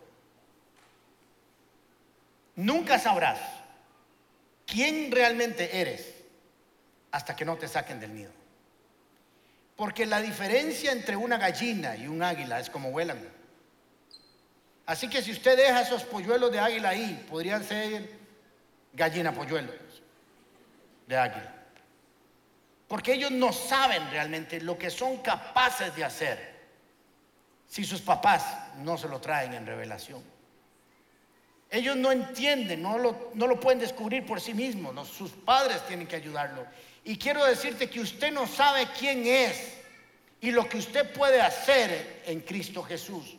Nunca 2.56 2.98
sabrás 2.98 3.40
quién 4.66 5.10
realmente 5.10 5.80
eres 5.80 6.14
hasta 7.10 7.37
que 7.37 7.44
no 7.44 7.56
te 7.56 7.68
saquen 7.68 8.00
del 8.00 8.14
nido. 8.14 8.32
Porque 9.76 10.06
la 10.06 10.20
diferencia 10.20 10.92
entre 10.92 11.16
una 11.16 11.37
gallina 11.37 11.96
y 11.96 12.06
un 12.06 12.22
águila 12.22 12.58
es 12.60 12.70
como 12.70 12.90
vuelan. 12.90 13.43
Así 14.87 15.09
que 15.09 15.23
si 15.23 15.33
usted 15.33 15.57
deja 15.57 15.81
esos 15.81 16.05
polluelos 16.05 16.53
de 16.53 16.61
águila 16.61 16.90
ahí, 16.90 17.25
podrían 17.29 17.64
ser 17.64 18.11
gallina 18.92 19.33
polluelos 19.33 19.75
de 21.07 21.16
águila. 21.16 21.55
Porque 22.87 23.14
ellos 23.14 23.31
no 23.31 23.53
saben 23.53 24.11
realmente 24.11 24.61
lo 24.61 24.77
que 24.77 24.90
son 24.90 25.18
capaces 25.18 25.94
de 25.97 26.05
hacer 26.05 26.55
si 27.66 27.85
sus 27.85 28.03
papás 28.03 28.44
no 28.83 28.99
se 28.99 29.09
lo 29.09 29.20
traen 29.20 29.55
en 29.55 29.66
revelación. 29.66 30.23
Ellos 31.70 31.97
no 31.97 32.12
entienden, 32.12 32.83
no 32.83 32.99
lo, 32.99 33.33
no 33.35 33.47
lo 33.47 33.59
pueden 33.59 33.81
descubrir 33.81 34.25
por 34.27 34.40
sí 34.40 34.55
mismos, 34.55 35.09
sus 35.09 35.33
padres 35.33 35.85
tienen 35.87 36.07
que 36.07 36.16
ayudarlo. 36.16 36.66
Y 37.05 37.16
quiero 37.18 37.44
decirte 37.44 37.88
que 37.88 38.01
usted 38.01 38.33
no 38.33 38.47
sabe 38.47 38.87
quién 38.99 39.27
es 39.27 39.79
y 40.40 40.51
lo 40.51 40.68
que 40.68 40.77
usted 40.77 41.11
puede 41.12 41.40
hacer 41.40 42.23
en 42.27 42.40
Cristo 42.40 42.83
Jesús 42.83 43.38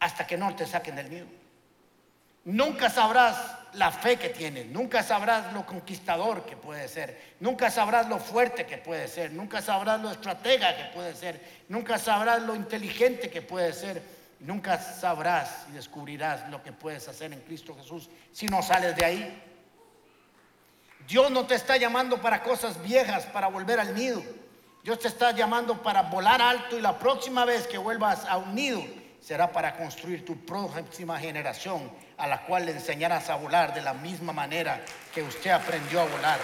hasta 0.00 0.26
que 0.26 0.36
no 0.36 0.54
te 0.56 0.66
saquen 0.66 0.96
del 0.96 1.10
nido. 1.10 1.26
Nunca 2.44 2.88
sabrás 2.88 3.36
la 3.74 3.92
fe 3.92 4.16
que 4.16 4.30
tienes, 4.30 4.66
nunca 4.66 5.02
sabrás 5.02 5.52
lo 5.52 5.66
conquistador 5.66 6.44
que 6.46 6.56
puede 6.56 6.88
ser, 6.88 7.34
nunca 7.38 7.70
sabrás 7.70 8.08
lo 8.08 8.18
fuerte 8.18 8.66
que 8.66 8.78
puede 8.78 9.06
ser, 9.08 9.30
nunca 9.32 9.60
sabrás 9.60 10.00
lo 10.00 10.10
estratega 10.10 10.74
que 10.74 10.84
puede 10.94 11.14
ser, 11.14 11.40
nunca 11.68 11.98
sabrás 11.98 12.42
lo 12.42 12.56
inteligente 12.56 13.30
que 13.30 13.42
puede 13.42 13.74
ser, 13.74 14.02
nunca 14.40 14.78
sabrás 14.78 15.66
y 15.68 15.72
descubrirás 15.72 16.48
lo 16.48 16.62
que 16.62 16.72
puedes 16.72 17.06
hacer 17.08 17.32
en 17.32 17.40
Cristo 17.40 17.76
Jesús 17.76 18.08
si 18.32 18.46
no 18.46 18.62
sales 18.62 18.96
de 18.96 19.04
ahí. 19.04 19.42
Dios 21.06 21.30
no 21.30 21.46
te 21.46 21.56
está 21.56 21.76
llamando 21.76 22.22
para 22.22 22.42
cosas 22.42 22.82
viejas, 22.82 23.26
para 23.26 23.48
volver 23.48 23.78
al 23.78 23.94
nido. 23.94 24.22
Dios 24.82 24.98
te 24.98 25.08
está 25.08 25.32
llamando 25.32 25.82
para 25.82 26.02
volar 26.02 26.40
alto 26.40 26.78
y 26.78 26.80
la 26.80 26.98
próxima 26.98 27.44
vez 27.44 27.66
que 27.66 27.76
vuelvas 27.76 28.24
a 28.24 28.38
un 28.38 28.54
nido 28.54 28.82
será 29.20 29.52
para 29.52 29.76
construir 29.76 30.24
tu 30.24 30.36
próxima 30.44 31.18
generación 31.18 31.90
a 32.16 32.26
la 32.26 32.44
cual 32.46 32.66
le 32.66 32.72
enseñarás 32.72 33.28
a 33.30 33.36
volar 33.36 33.74
de 33.74 33.82
la 33.82 33.94
misma 33.94 34.32
manera 34.32 34.82
que 35.12 35.22
usted 35.22 35.50
aprendió 35.50 36.00
a 36.00 36.06
volar. 36.06 36.40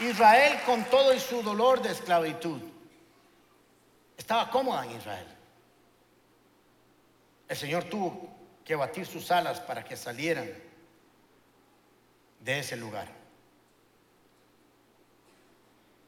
Israel 0.00 0.60
con 0.66 0.84
todo 0.84 1.14
y 1.14 1.20
su 1.20 1.42
dolor 1.42 1.80
de 1.80 1.90
esclavitud 1.92 2.60
estaba 4.16 4.50
cómoda 4.50 4.84
en 4.84 4.92
Israel. 4.92 5.26
El 7.48 7.56
Señor 7.56 7.84
tuvo 7.84 8.28
que 8.64 8.74
batir 8.74 9.06
sus 9.06 9.30
alas 9.30 9.60
para 9.60 9.84
que 9.84 9.96
salieran 9.96 10.50
de 12.40 12.58
ese 12.58 12.76
lugar. 12.76 13.15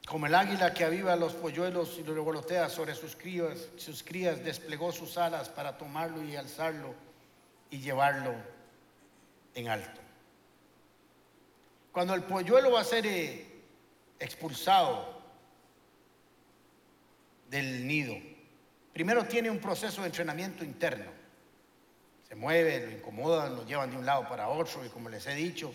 Como 0.09 0.27
el 0.27 0.35
águila 0.35 0.73
que 0.73 0.85
aviva 0.85 1.15
los 1.17 1.35
polluelos 1.35 1.99
y 1.99 2.03
lo 2.03 2.15
revolotea 2.15 2.71
sobre 2.71 2.95
sus 2.95 3.15
crías, 3.15 3.69
sus 3.77 4.03
crías 4.03 4.43
desplegó 4.43 4.91
sus 4.91 5.19
alas 5.19 5.51
para 5.51 5.77
tomarlo 5.77 6.23
y 6.23 6.35
alzarlo 6.35 6.95
y 7.71 7.79
llevarlo 7.79 8.35
en 9.55 9.69
alto. 9.69 10.01
Cuando 11.93 12.15
el 12.15 12.23
polluelo 12.23 12.73
va 12.73 12.81
a 12.81 12.85
ser 12.85 13.07
eh, 13.07 13.47
expulsado 14.19 15.21
del 17.51 17.87
nido, 17.87 18.17
primero 18.95 19.27
tiene 19.27 19.51
un 19.51 19.59
proceso 19.59 20.01
de 20.01 20.07
entrenamiento 20.07 20.65
interno 20.65 21.19
se 22.29 22.35
mueve, 22.35 22.87
lo 22.87 22.91
incomodan, 22.93 23.57
lo 23.57 23.65
llevan 23.65 23.91
de 23.91 23.97
un 23.97 24.05
lado 24.05 24.29
para 24.29 24.49
otro 24.49 24.85
y 24.85 24.91
como 24.91 25.09
les 25.09 25.27
he 25.27 25.35
dicho, 25.35 25.73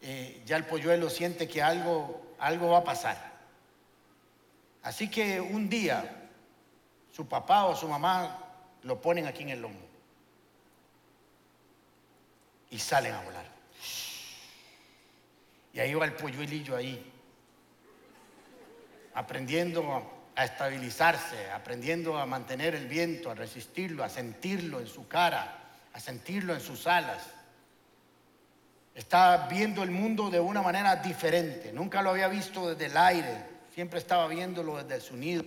eh, 0.00 0.40
ya 0.46 0.56
el 0.56 0.64
polluelo 0.64 1.10
siente 1.10 1.48
que 1.48 1.60
algo, 1.60 2.34
algo 2.38 2.70
va 2.70 2.78
a 2.78 2.84
pasar. 2.84 3.31
Así 4.82 5.08
que 5.08 5.40
un 5.40 5.68
día 5.68 6.28
su 7.12 7.26
papá 7.26 7.64
o 7.66 7.76
su 7.76 7.88
mamá 7.88 8.38
lo 8.82 9.00
ponen 9.00 9.26
aquí 9.26 9.42
en 9.42 9.50
el 9.50 9.62
lomo 9.62 9.80
y 12.70 12.78
salen 12.78 13.14
a 13.14 13.22
volar. 13.22 13.46
Y 15.74 15.80
ahí 15.80 15.94
va 15.94 16.04
el 16.04 16.14
polluelillo 16.14 16.76
ahí, 16.76 17.10
aprendiendo 19.14 20.30
a 20.34 20.44
estabilizarse, 20.44 21.50
aprendiendo 21.50 22.18
a 22.18 22.26
mantener 22.26 22.74
el 22.74 22.88
viento, 22.88 23.30
a 23.30 23.34
resistirlo, 23.34 24.04
a 24.04 24.08
sentirlo 24.08 24.80
en 24.80 24.86
su 24.86 25.08
cara 25.08 25.62
a 25.92 26.00
sentirlo 26.00 26.54
en 26.54 26.60
sus 26.60 26.86
alas. 26.86 27.22
Está 28.94 29.48
viendo 29.48 29.82
el 29.82 29.90
mundo 29.90 30.30
de 30.30 30.40
una 30.40 30.62
manera 30.62 30.96
diferente. 30.96 31.72
Nunca 31.72 32.02
lo 32.02 32.10
había 32.10 32.28
visto 32.28 32.68
desde 32.68 32.86
el 32.86 32.96
aire, 32.96 33.46
siempre 33.74 33.98
estaba 33.98 34.26
viéndolo 34.28 34.82
desde 34.82 35.00
su 35.00 35.16
nido. 35.16 35.44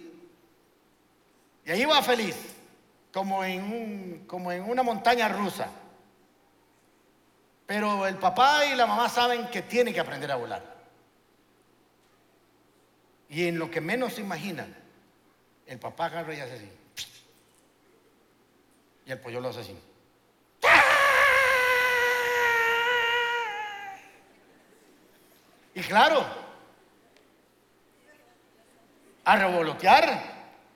Y 1.65 1.71
ahí 1.71 1.85
va 1.85 2.01
feliz, 2.01 2.35
como 3.11 3.43
en, 3.43 3.63
un, 3.63 4.25
como 4.27 4.51
en 4.51 4.63
una 4.63 4.83
montaña 4.83 5.27
rusa. 5.29 5.69
Pero 7.65 8.05
el 8.05 8.17
papá 8.17 8.65
y 8.65 8.75
la 8.75 8.85
mamá 8.85 9.09
saben 9.09 9.47
que 9.47 9.63
tiene 9.63 9.93
que 9.93 9.99
aprender 9.99 10.31
a 10.31 10.35
volar. 10.35 10.75
Y 13.29 13.47
en 13.47 13.57
lo 13.57 13.71
que 13.71 13.81
menos 13.81 14.13
se 14.13 14.21
imaginan, 14.21 14.75
el 15.65 15.79
papá 15.79 16.05
agarra 16.05 16.33
y 16.35 16.39
hace 16.39 16.53
así. 16.53 16.69
Y 19.07 19.11
el 19.11 19.19
pollo 19.19 19.39
lo 19.39 19.49
hace 19.49 19.61
así. 19.61 19.77
Y 25.73 25.81
claro, 25.81 26.44
a 29.25 29.35
revolotear, 29.35 30.21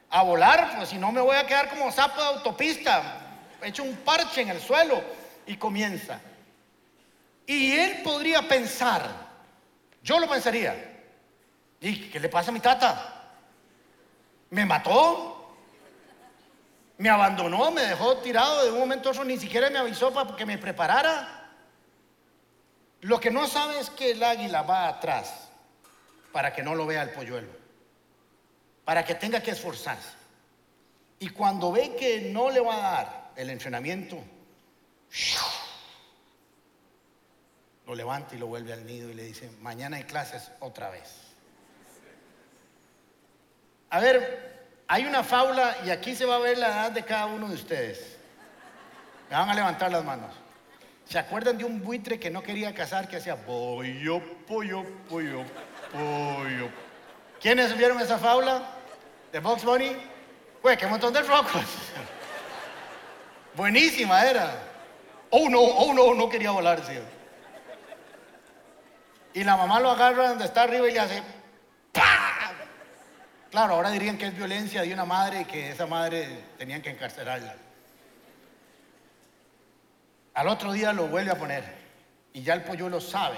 a 0.09 0.23
volar, 0.23 0.73
pues 0.77 0.89
si 0.89 0.97
no 0.97 1.11
me 1.11 1.21
voy 1.21 1.35
a 1.35 1.45
quedar 1.45 1.69
como 1.69 1.91
sapo 1.91 2.19
de 2.19 2.27
autopista, 2.27 3.21
hecho 3.61 3.83
un 3.83 3.95
parche 3.97 4.41
en 4.41 4.49
el 4.49 4.59
suelo 4.59 5.01
y 5.45 5.55
comienza. 5.55 6.19
Y 7.45 7.71
él 7.71 8.01
podría 8.03 8.47
pensar, 8.47 9.07
yo 10.03 10.19
lo 10.19 10.27
pensaría, 10.27 10.75
¿y 11.79 12.09
qué 12.09 12.19
le 12.19 12.29
pasa 12.29 12.49
a 12.51 12.53
mi 12.53 12.59
tata? 12.59 13.15
¿Me 14.49 14.65
mató? 14.65 15.55
¿Me 16.97 17.09
abandonó? 17.09 17.71
¿Me 17.71 17.81
dejó 17.81 18.17
tirado 18.17 18.65
de 18.65 18.71
un 18.71 18.79
momento 18.79 19.09
a 19.09 19.11
otro? 19.11 19.23
Ni 19.23 19.37
siquiera 19.37 19.69
me 19.69 19.79
avisó 19.79 20.11
para 20.11 20.35
que 20.35 20.45
me 20.45 20.57
preparara. 20.57 21.49
Lo 23.01 23.19
que 23.19 23.31
no 23.31 23.47
sabe 23.47 23.79
es 23.79 23.89
que 23.89 24.11
el 24.11 24.23
águila 24.23 24.63
va 24.63 24.87
atrás 24.87 25.49
para 26.31 26.53
que 26.53 26.61
no 26.61 26.75
lo 26.75 26.85
vea 26.85 27.03
el 27.03 27.11
polluelo, 27.11 27.49
para 28.89 29.05
que 29.05 29.13
tenga 29.13 29.39
que 29.39 29.51
esforzarse. 29.51 30.09
Y 31.19 31.29
cuando 31.29 31.71
ve 31.71 31.95
que 31.95 32.31
no 32.33 32.49
le 32.49 32.59
va 32.59 32.73
a 32.73 32.91
dar 32.91 33.31
el 33.35 33.51
entrenamiento, 33.51 34.17
lo 37.85 37.93
levanta 37.93 38.33
y 38.33 38.39
lo 38.39 38.47
vuelve 38.47 38.73
al 38.73 38.83
nido 38.87 39.11
y 39.11 39.13
le 39.13 39.25
dice, 39.25 39.47
mañana 39.61 39.97
hay 39.97 40.05
clases 40.05 40.49
otra 40.59 40.89
vez. 40.89 41.07
A 43.91 43.99
ver, 43.99 44.65
hay 44.87 45.05
una 45.05 45.23
faula 45.23 45.77
y 45.85 45.91
aquí 45.91 46.15
se 46.15 46.25
va 46.25 46.37
a 46.37 46.39
ver 46.39 46.57
la 46.57 46.69
edad 46.69 46.91
de 46.91 47.05
cada 47.05 47.27
uno 47.27 47.47
de 47.47 47.53
ustedes. 47.53 48.17
Me 49.29 49.35
van 49.35 49.49
a 49.49 49.53
levantar 49.53 49.91
las 49.91 50.03
manos. 50.03 50.33
¿Se 51.05 51.19
acuerdan 51.19 51.59
de 51.59 51.63
un 51.63 51.83
buitre 51.83 52.19
que 52.19 52.31
no 52.31 52.41
quería 52.41 52.73
cazar 52.73 53.07
que 53.07 53.17
hacía 53.17 53.35
pollo, 53.35 54.19
pollo, 54.47 54.83
pollo, 55.07 55.43
pollo? 55.93 56.69
¿Quiénes 57.39 57.77
vieron 57.77 58.01
esa 58.01 58.17
fábula 58.17 58.77
de 59.31 59.39
Box 59.39 59.63
Bunny? 59.63 59.95
Pues 60.61 60.77
qué 60.77 60.87
montón 60.87 61.13
de 61.13 61.21
rocos. 61.21 61.65
Buenísima 63.55 64.25
era. 64.25 64.63
Oh 65.29 65.49
no, 65.49 65.59
oh 65.61 65.93
no, 65.93 66.13
no 66.13 66.29
quería 66.29 66.51
volar, 66.51 66.83
sí. 66.85 66.93
Y 69.33 69.43
la 69.43 69.55
mamá 69.55 69.79
lo 69.79 69.91
agarra 69.91 70.29
donde 70.29 70.45
está 70.45 70.63
arriba 70.63 70.89
y 70.89 70.93
le 70.93 70.99
hace 70.99 71.23
¡pam! 71.91 72.55
Claro, 73.51 73.75
ahora 73.75 73.91
dirían 73.91 74.17
que 74.17 74.27
es 74.27 74.35
violencia 74.35 74.81
de 74.81 74.93
una 74.93 75.05
madre 75.05 75.41
y 75.41 75.45
que 75.45 75.71
esa 75.71 75.85
madre 75.85 76.45
tenían 76.57 76.81
que 76.81 76.89
encarcelarla. 76.89 77.55
Al 80.33 80.47
otro 80.47 80.71
día 80.71 80.93
lo 80.93 81.07
vuelve 81.07 81.31
a 81.31 81.37
poner 81.37 81.63
y 82.33 82.41
ya 82.41 82.53
el 82.53 82.63
polluelo 82.63 83.01
sabe 83.01 83.37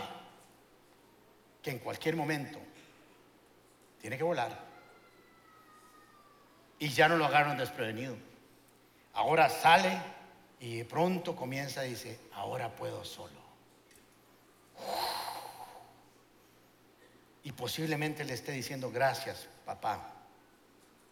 que 1.61 1.71
en 1.71 1.79
cualquier 1.79 2.15
momento 2.15 2.59
tiene 3.99 4.17
que 4.17 4.23
volar. 4.23 4.70
Y 6.81 6.89
ya 6.89 7.07
no 7.07 7.15
lo 7.15 7.25
agarran 7.25 7.59
desprevenido. 7.59 8.17
Ahora 9.13 9.49
sale 9.49 10.01
y 10.59 10.77
de 10.77 10.85
pronto 10.85 11.35
comienza 11.35 11.83
dice, 11.83 12.19
ahora 12.33 12.75
puedo 12.75 13.05
solo. 13.05 13.39
Y 17.43 17.51
posiblemente 17.51 18.25
le 18.25 18.33
esté 18.33 18.51
diciendo, 18.51 18.89
gracias 18.89 19.47
papá 19.63 20.11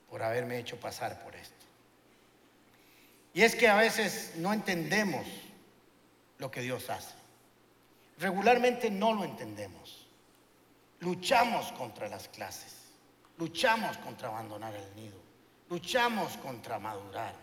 por 0.09 0.23
haberme 0.23 0.57
hecho 0.57 0.79
pasar 0.79 1.23
por 1.23 1.35
esto. 1.35 1.53
Y 3.35 3.43
es 3.43 3.55
que 3.55 3.67
a 3.67 3.75
veces 3.75 4.33
no 4.37 4.51
entendemos 4.51 5.27
lo 6.39 6.49
que 6.49 6.61
Dios 6.61 6.89
hace. 6.89 7.13
Regularmente 8.17 8.89
no 8.89 9.13
lo 9.13 9.23
entendemos. 9.23 10.07
Luchamos 10.99 11.71
contra 11.73 12.09
las 12.09 12.27
clases, 12.27 12.73
luchamos 13.37 13.97
contra 13.99 14.29
abandonar 14.29 14.73
el 14.73 14.95
nido, 14.95 15.28
luchamos 15.69 16.35
contra 16.37 16.79
madurar, 16.79 17.33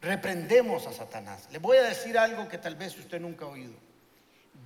reprendemos 0.00 0.86
a 0.86 0.92
Satanás. 0.92 1.48
Le 1.50 1.58
voy 1.58 1.76
a 1.76 1.82
decir 1.82 2.18
algo 2.18 2.48
que 2.48 2.58
tal 2.58 2.76
vez 2.76 2.96
usted 2.98 3.20
nunca 3.20 3.44
ha 3.44 3.48
oído. 3.48 3.74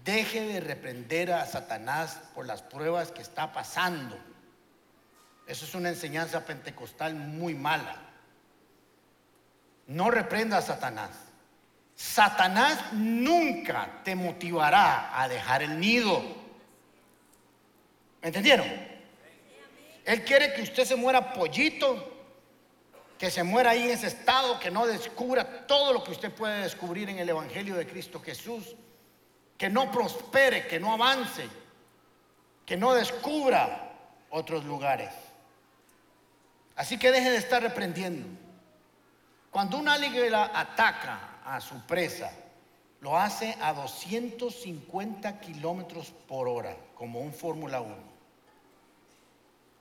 Deje 0.04 0.40
de 0.40 0.60
reprender 0.60 1.32
a 1.32 1.46
Satanás 1.46 2.20
por 2.34 2.46
las 2.46 2.62
pruebas 2.62 3.12
que 3.12 3.22
está 3.22 3.52
pasando. 3.52 4.16
Eso 5.46 5.64
es 5.64 5.74
una 5.74 5.90
enseñanza 5.90 6.44
pentecostal 6.44 7.14
muy 7.14 7.54
mala. 7.54 7.96
No 9.86 10.10
reprenda 10.10 10.58
a 10.58 10.62
Satanás. 10.62 11.10
Satanás 11.94 12.92
nunca 12.92 14.00
te 14.02 14.14
motivará 14.14 15.20
a 15.20 15.28
dejar 15.28 15.62
el 15.62 15.78
nido. 15.78 16.20
¿Me 18.22 18.28
entendieron? 18.28 18.66
Él 20.04 20.24
quiere 20.24 20.52
que 20.52 20.62
usted 20.62 20.84
se 20.84 20.96
muera 20.96 21.32
pollito, 21.32 22.11
que 23.22 23.30
se 23.30 23.44
muera 23.44 23.70
ahí 23.70 23.84
en 23.84 23.90
ese 23.92 24.08
estado, 24.08 24.58
que 24.58 24.68
no 24.68 24.84
descubra 24.84 25.64
todo 25.68 25.92
lo 25.92 26.02
que 26.02 26.10
usted 26.10 26.32
puede 26.32 26.62
descubrir 26.62 27.08
en 27.08 27.20
el 27.20 27.28
Evangelio 27.28 27.76
de 27.76 27.86
Cristo 27.86 28.20
Jesús, 28.20 28.74
que 29.56 29.70
no 29.70 29.92
prospere, 29.92 30.66
que 30.66 30.80
no 30.80 30.92
avance, 30.92 31.48
que 32.66 32.76
no 32.76 32.94
descubra 32.94 33.92
otros 34.30 34.64
lugares. 34.64 35.10
Así 36.74 36.98
que 36.98 37.12
deje 37.12 37.30
de 37.30 37.36
estar 37.36 37.62
reprendiendo. 37.62 38.26
Cuando 39.52 39.78
un 39.78 39.86
águila 39.86 40.50
ataca 40.52 41.42
a 41.44 41.60
su 41.60 41.80
presa, 41.86 42.32
lo 43.02 43.16
hace 43.16 43.56
a 43.60 43.72
250 43.72 45.38
kilómetros 45.38 46.12
por 46.26 46.48
hora, 46.48 46.76
como 46.96 47.20
un 47.20 47.32
Fórmula 47.32 47.82
1. 47.82 47.94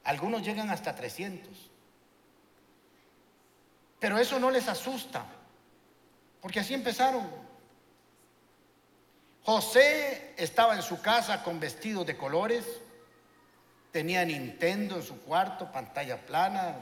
Algunos 0.03 0.43
llegan 0.43 0.69
hasta 0.69 0.95
300. 0.95 1.70
Pero 4.01 4.17
eso 4.17 4.39
no 4.39 4.49
les 4.49 4.67
asusta, 4.67 5.23
porque 6.41 6.59
así 6.59 6.73
empezaron. 6.73 7.29
José 9.43 10.33
estaba 10.37 10.75
en 10.75 10.81
su 10.81 10.99
casa 11.03 11.43
con 11.43 11.59
vestidos 11.59 12.07
de 12.07 12.17
colores, 12.17 12.65
tenía 13.91 14.25
Nintendo 14.25 14.95
en 14.95 15.03
su 15.03 15.21
cuarto, 15.21 15.71
pantalla 15.71 16.17
plana, 16.17 16.77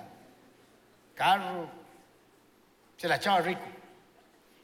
carro, 1.14 1.70
se 2.96 3.10
la 3.10 3.18
echaba 3.18 3.42
rico. 3.42 3.66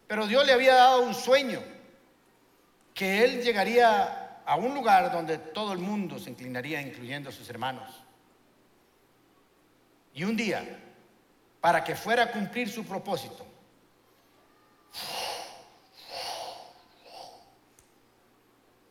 Pero 0.07 0.25
Dios 0.25 0.45
le 0.45 0.53
había 0.53 0.75
dado 0.75 1.01
un 1.01 1.13
sueño, 1.13 1.61
que 2.93 3.25
él 3.25 3.43
llegaría 3.43 4.39
a 4.45 4.55
un 4.55 4.73
lugar 4.73 5.11
donde 5.11 5.39
todo 5.39 5.73
el 5.73 5.79
mundo 5.79 6.19
se 6.19 6.29
inclinaría, 6.29 6.81
incluyendo 6.81 7.31
a 7.31 7.33
sus 7.33 7.49
hermanos. 7.49 8.01
Y 10.13 10.23
un 10.23 10.37
día, 10.37 10.63
para 11.65 11.84
que 11.84 11.95
fuera 11.95 12.25
a 12.25 12.32
cumplir 12.32 12.71
su 12.71 12.86
propósito, 12.86 13.43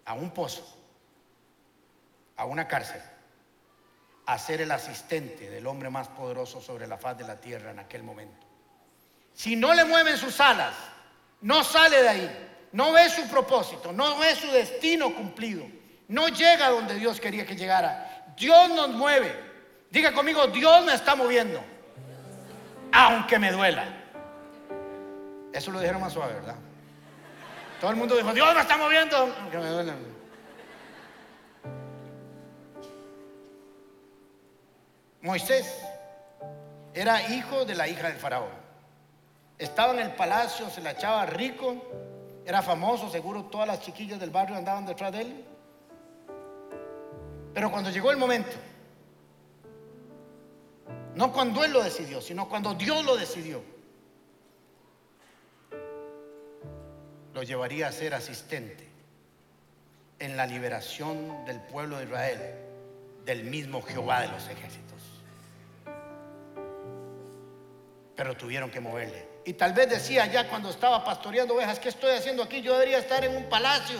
a 0.04 0.14
un 0.14 0.32
pozo, 0.32 0.76
a 2.36 2.44
una 2.46 2.66
cárcel, 2.66 3.00
a 4.26 4.36
ser 4.40 4.60
el 4.60 4.72
asistente 4.72 5.48
del 5.48 5.68
hombre 5.68 5.88
más 5.88 6.08
poderoso 6.08 6.60
sobre 6.60 6.88
la 6.88 6.98
faz 6.98 7.16
de 7.16 7.22
la 7.22 7.40
tierra 7.40 7.70
en 7.70 7.78
aquel 7.78 8.02
momento. 8.02 8.44
Si 9.32 9.54
no 9.54 9.72
le 9.72 9.84
mueven 9.84 10.18
sus 10.18 10.40
alas, 10.40 10.74
no 11.42 11.62
sale 11.62 12.02
de 12.02 12.08
ahí, 12.08 12.48
no 12.72 12.90
ve 12.90 13.08
su 13.08 13.28
propósito, 13.28 13.92
no 13.92 14.18
ve 14.18 14.34
su 14.34 14.50
destino 14.50 15.14
cumplido, 15.14 15.64
no 16.08 16.26
llega 16.26 16.70
donde 16.70 16.96
Dios 16.96 17.20
quería 17.20 17.46
que 17.46 17.54
llegara. 17.54 18.34
Dios 18.36 18.68
nos 18.70 18.88
mueve. 18.88 19.32
Diga 19.92 20.12
conmigo, 20.12 20.48
Dios 20.48 20.84
me 20.84 20.94
está 20.94 21.14
moviendo, 21.14 21.64
aunque 22.94 23.40
me 23.40 23.50
duela. 23.50 23.84
Eso 25.52 25.72
lo 25.72 25.80
dijeron 25.80 26.00
más 26.00 26.12
suave, 26.12 26.34
¿verdad? 26.34 26.54
Todo 27.80 27.90
el 27.90 27.96
mundo 27.96 28.16
dijo, 28.16 28.32
Dios 28.32 28.54
me 28.54 28.60
está 28.60 28.76
moviendo, 28.76 29.16
aunque 29.16 29.58
me 29.58 29.66
duela. 29.66 29.94
Moisés 35.22 35.82
era 36.92 37.20
hijo 37.30 37.64
de 37.64 37.74
la 37.74 37.88
hija 37.88 38.08
del 38.08 38.16
faraón. 38.16 38.64
Estaba 39.58 39.92
en 39.94 40.00
el 40.00 40.12
palacio, 40.12 40.70
se 40.70 40.80
la 40.80 40.92
echaba 40.92 41.26
rico, 41.26 41.76
era 42.46 42.62
famoso, 42.62 43.10
seguro 43.10 43.44
todas 43.44 43.66
las 43.66 43.80
chiquillas 43.80 44.20
del 44.20 44.30
barrio 44.30 44.56
andaban 44.56 44.86
detrás 44.86 45.12
de 45.12 45.20
él. 45.22 45.44
Pero 47.54 47.70
cuando 47.72 47.90
llegó 47.90 48.10
el 48.12 48.16
momento, 48.18 48.52
no 51.14 51.32
cuando 51.32 51.64
él 51.64 51.72
lo 51.72 51.82
decidió, 51.82 52.20
sino 52.20 52.48
cuando 52.48 52.74
Dios 52.74 53.04
lo 53.04 53.16
decidió, 53.16 53.62
lo 57.32 57.42
llevaría 57.42 57.88
a 57.88 57.92
ser 57.92 58.14
asistente 58.14 58.88
en 60.18 60.36
la 60.36 60.46
liberación 60.46 61.44
del 61.44 61.60
pueblo 61.60 61.98
de 61.98 62.04
Israel, 62.04 62.40
del 63.24 63.44
mismo 63.44 63.82
Jehová 63.82 64.22
de 64.22 64.28
los 64.28 64.48
ejércitos. 64.48 65.00
Pero 68.16 68.36
tuvieron 68.36 68.70
que 68.70 68.80
moverle. 68.80 69.28
Y 69.44 69.54
tal 69.54 69.72
vez 69.72 69.90
decía 69.90 70.26
ya 70.26 70.48
cuando 70.48 70.70
estaba 70.70 71.04
pastoreando 71.04 71.54
ovejas, 71.54 71.78
¿qué 71.78 71.88
estoy 71.88 72.12
haciendo 72.12 72.42
aquí? 72.42 72.62
Yo 72.62 72.72
debería 72.74 72.98
estar 72.98 73.24
en 73.24 73.36
un 73.36 73.48
palacio. 73.48 73.98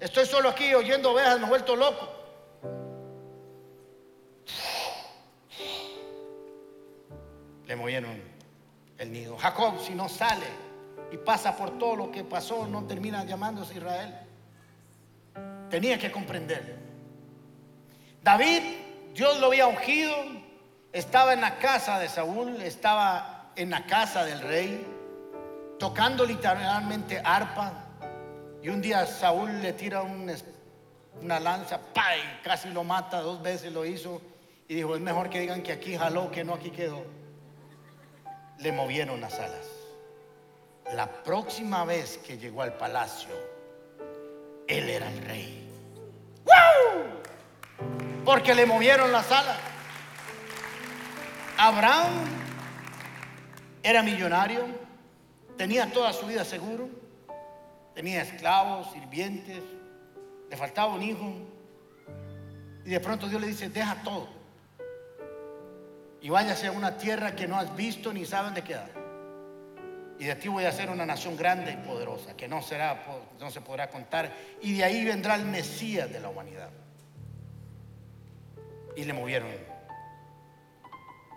Estoy 0.00 0.26
solo 0.26 0.48
aquí 0.48 0.72
oyendo 0.74 1.12
ovejas, 1.12 1.38
me 1.38 1.46
he 1.46 1.48
vuelto 1.48 1.76
loco. 1.76 2.21
Le 7.72 7.76
movieron 7.76 8.20
el 8.98 9.10
nido. 9.10 9.38
Jacob, 9.38 9.80
si 9.80 9.94
no 9.94 10.06
sale 10.06 10.44
y 11.10 11.16
pasa 11.16 11.56
por 11.56 11.78
todo 11.78 11.96
lo 11.96 12.12
que 12.12 12.22
pasó, 12.22 12.66
no 12.66 12.84
termina 12.84 13.24
llamándose 13.24 13.78
Israel. 13.78 14.14
Tenía 15.70 15.98
que 15.98 16.12
comprender. 16.12 16.76
David, 18.22 18.60
Dios 19.14 19.40
lo 19.40 19.46
había 19.46 19.68
ungido, 19.68 20.14
estaba 20.92 21.32
en 21.32 21.40
la 21.40 21.56
casa 21.56 21.98
de 21.98 22.10
Saúl, 22.10 22.60
estaba 22.60 23.50
en 23.56 23.70
la 23.70 23.86
casa 23.86 24.26
del 24.26 24.42
rey, 24.42 24.86
tocando 25.78 26.26
literalmente 26.26 27.22
arpa. 27.24 27.72
Y 28.62 28.68
un 28.68 28.82
día 28.82 29.06
Saúl 29.06 29.62
le 29.62 29.72
tira 29.72 30.02
una 30.02 31.40
lanza, 31.40 31.80
¡pay! 31.94 32.20
casi 32.44 32.68
lo 32.68 32.84
mata, 32.84 33.22
dos 33.22 33.40
veces 33.40 33.72
lo 33.72 33.86
hizo. 33.86 34.20
Y 34.68 34.74
dijo, 34.74 34.94
es 34.94 35.00
mejor 35.00 35.30
que 35.30 35.40
digan 35.40 35.62
que 35.62 35.72
aquí 35.72 35.96
jaló, 35.96 36.30
que 36.30 36.44
no 36.44 36.52
aquí 36.52 36.68
quedó. 36.68 37.21
Le 38.58 38.72
movieron 38.72 39.20
las 39.20 39.38
alas. 39.38 39.66
La 40.94 41.22
próxima 41.22 41.84
vez 41.84 42.18
que 42.18 42.38
llegó 42.38 42.62
al 42.62 42.74
palacio, 42.74 43.34
él 44.68 44.88
era 44.88 45.08
el 45.08 45.24
rey. 45.24 45.68
Porque 48.24 48.54
le 48.54 48.66
movieron 48.66 49.10
las 49.10 49.30
alas. 49.32 49.58
Abraham 51.58 52.24
era 53.82 54.02
millonario, 54.02 54.66
tenía 55.56 55.90
toda 55.92 56.12
su 56.12 56.26
vida 56.26 56.44
seguro, 56.44 56.88
tenía 57.94 58.22
esclavos, 58.22 58.92
sirvientes, 58.92 59.62
le 60.48 60.56
faltaba 60.56 60.94
un 60.94 61.02
hijo. 61.02 61.32
Y 62.84 62.90
de 62.90 63.00
pronto 63.00 63.28
Dios 63.28 63.40
le 63.40 63.48
dice, 63.48 63.68
deja 63.68 64.02
todo. 64.02 64.41
Y 66.22 66.30
váyase 66.30 66.68
a 66.68 66.72
una 66.72 66.96
tierra 66.96 67.34
que 67.34 67.48
no 67.48 67.58
has 67.58 67.74
visto 67.74 68.12
ni 68.12 68.24
saben 68.24 68.54
de 68.54 68.62
qué 68.62 68.78
Y 70.20 70.24
de 70.24 70.36
ti 70.36 70.46
voy 70.46 70.64
a 70.64 70.68
hacer 70.68 70.88
una 70.88 71.04
nación 71.04 71.36
grande 71.36 71.72
y 71.72 71.76
poderosa, 71.76 72.36
que 72.36 72.46
no, 72.46 72.62
será, 72.62 73.04
no 73.40 73.50
se 73.50 73.60
podrá 73.60 73.90
contar. 73.90 74.32
Y 74.60 74.74
de 74.78 74.84
ahí 74.84 75.04
vendrá 75.04 75.34
el 75.34 75.44
Mesías 75.44 76.12
de 76.12 76.20
la 76.20 76.28
humanidad. 76.28 76.70
Y 78.94 79.02
le 79.04 79.12
movieron 79.12 79.48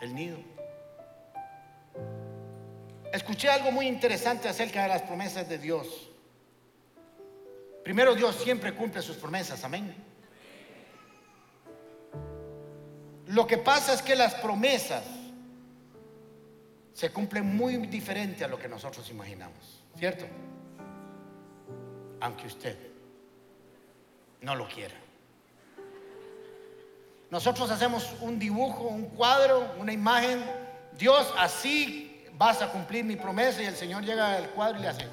el 0.01 0.13
nido. 0.13 0.37
Escuché 3.11 3.49
algo 3.49 3.71
muy 3.71 3.87
interesante 3.87 4.47
acerca 4.47 4.83
de 4.83 4.89
las 4.89 5.01
promesas 5.01 5.49
de 5.49 5.57
Dios. 5.57 6.11
Primero, 7.83 8.13
Dios 8.13 8.35
siempre 8.35 8.75
cumple 8.75 9.01
sus 9.01 9.17
promesas, 9.17 9.63
amén. 9.63 9.95
Lo 13.27 13.47
que 13.47 13.57
pasa 13.57 13.93
es 13.93 14.01
que 14.01 14.15
las 14.15 14.35
promesas 14.35 15.03
se 16.93 17.11
cumplen 17.11 17.55
muy 17.55 17.77
diferente 17.87 18.43
a 18.43 18.47
lo 18.47 18.57
que 18.57 18.67
nosotros 18.67 19.09
imaginamos, 19.09 19.83
¿cierto? 19.97 20.25
Aunque 22.21 22.47
usted 22.47 22.77
no 24.41 24.55
lo 24.55 24.67
quiera. 24.67 24.95
Nosotros 27.31 27.69
hacemos 27.71 28.13
un 28.21 28.37
dibujo, 28.37 28.83
un 28.83 29.07
cuadro, 29.07 29.73
una 29.79 29.91
imagen. 29.91 30.43
Dios, 30.97 31.33
así 31.37 32.23
vas 32.37 32.61
a 32.61 32.71
cumplir 32.71 33.03
mi 33.03 33.15
promesa 33.15 33.61
y 33.61 33.65
el 33.65 33.75
Señor 33.75 34.03
llega 34.03 34.37
al 34.37 34.51
cuadro 34.51 34.79
y 34.79 34.81
le 34.83 34.87
hace. 34.87 35.05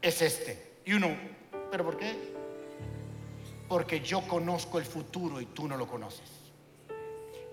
Es 0.00 0.22
este. 0.22 0.80
Y 0.84 0.94
uno, 0.94 1.16
¿pero 1.70 1.84
por 1.84 1.98
qué? 1.98 2.37
Porque 3.68 4.00
yo 4.00 4.22
conozco 4.22 4.78
el 4.78 4.84
futuro 4.84 5.40
y 5.40 5.46
tú 5.46 5.68
no 5.68 5.76
lo 5.76 5.86
conoces. 5.86 6.30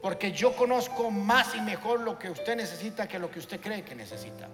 Porque 0.01 0.32
yo 0.32 0.56
conozco 0.56 1.12
más 1.12 1.56
y 1.56 1.62
mejor 1.62 1.99
lo 1.99 2.17
que 2.17 2.30
usted 2.30 2.56
necesita 2.56 3.08
que 3.08 3.19
lo 3.19 3.30
que 3.30 3.39
usted 3.39 3.60
cree 3.60 3.84
que 3.84 3.95
necesita. 3.95 4.47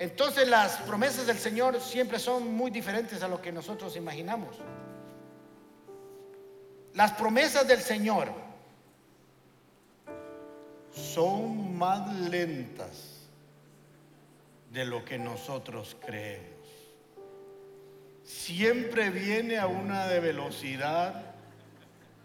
Entonces 0.00 0.48
las 0.48 0.76
promesas 0.78 1.26
del 1.26 1.38
Señor 1.38 1.80
siempre 1.80 2.18
son 2.18 2.54
muy 2.54 2.70
diferentes 2.70 3.22
a 3.22 3.28
lo 3.28 3.40
que 3.40 3.52
nosotros 3.52 3.96
imaginamos. 3.96 4.56
Las 6.94 7.12
promesas 7.12 7.68
del 7.68 7.80
Señor 7.80 8.28
son 10.92 11.76
más 11.76 12.12
lentas 12.14 13.28
de 14.70 14.84
lo 14.84 15.04
que 15.04 15.18
nosotros 15.18 15.96
creemos 16.04 16.57
siempre 18.28 19.08
viene 19.08 19.58
a 19.58 19.66
una 19.66 20.06
de 20.06 20.20
velocidad 20.20 21.22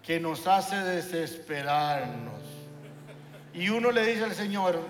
que 0.03 0.19
nos 0.19 0.47
hace 0.47 0.75
desesperarnos. 0.75 2.41
Y 3.53 3.69
uno 3.69 3.89
le 3.89 4.05
dice 4.05 4.25
al 4.25 4.33
Señor, 4.33 4.85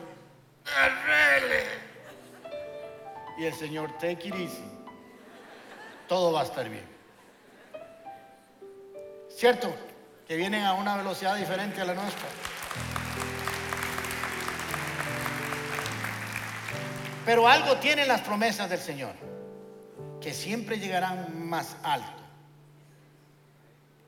arregle. 0.76 1.65
Y 3.38 3.45
el 3.45 3.54
Señor, 3.54 3.91
it 4.02 4.26
easy. 4.26 4.63
Todo 6.08 6.34
va 6.34 6.41
a 6.41 6.45
estar 6.45 6.67
bien. 6.67 6.86
¿Cierto? 9.30 9.76
Que 10.28 10.36
vienen 10.36 10.63
a 10.63 10.73
una 10.73 10.97
velocidad 10.97 11.36
diferente 11.36 11.80
a 11.82 11.86
la 11.86 11.93
nuestra. 11.93 12.28
Pero 17.26 17.47
algo 17.47 17.78
tienen 17.78 18.08
las 18.08 18.21
promesas 18.21 18.69
del 18.69 18.80
Señor 18.80 19.33
que 20.23 20.33
siempre 20.33 20.79
llegarán 20.79 21.49
más 21.49 21.75
alto 21.83 22.23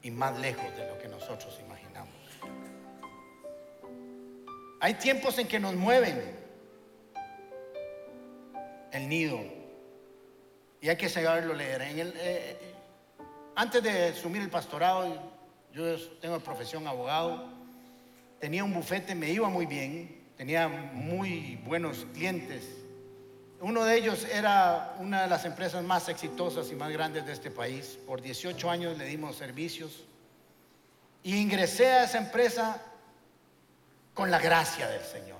y 0.01 0.11
más 0.11 0.39
lejos 0.39 0.65
de 0.77 0.87
lo 0.87 0.97
que 0.97 1.09
nosotros 1.09 1.59
imaginamos. 1.65 2.13
Hay 4.79 4.93
tiempos 4.93 5.37
en 5.39 5.47
que 5.47 5.59
nos 5.59 5.75
mueven 5.75 6.21
el 8.93 9.09
nido 9.09 9.41
y 10.79 10.87
hay 10.87 10.95
que 10.95 11.09
saberlo 11.09 11.53
leer. 11.53 11.81
Eh, 11.83 12.57
antes 13.55 13.83
de 13.83 14.09
asumir 14.09 14.41
el 14.41 14.49
pastorado, 14.49 15.33
yo 15.73 15.97
tengo 16.21 16.39
profesión 16.39 16.87
abogado, 16.87 17.49
tenía 18.39 18.63
un 18.63 18.73
bufete, 18.73 19.15
me 19.15 19.31
iba 19.31 19.49
muy 19.49 19.65
bien, 19.65 20.23
tenía 20.37 20.69
muy 20.69 21.59
buenos 21.65 22.05
clientes 22.13 22.84
uno 23.61 23.85
de 23.85 23.97
ellos 23.97 24.25
era 24.25 24.95
una 24.99 25.23
de 25.23 25.27
las 25.27 25.45
empresas 25.45 25.83
más 25.83 26.09
exitosas 26.09 26.71
y 26.71 26.75
más 26.75 26.91
grandes 26.91 27.25
de 27.25 27.33
este 27.33 27.51
país. 27.51 27.97
Por 28.05 28.21
18 28.21 28.69
años 28.69 28.97
le 28.97 29.05
dimos 29.05 29.37
servicios. 29.37 30.03
Y 31.23 31.37
ingresé 31.37 31.87
a 31.87 32.03
esa 32.03 32.17
empresa 32.17 32.81
con 34.13 34.29
la 34.29 34.39
gracia 34.39 34.87
del 34.87 35.01
Señor. 35.01 35.39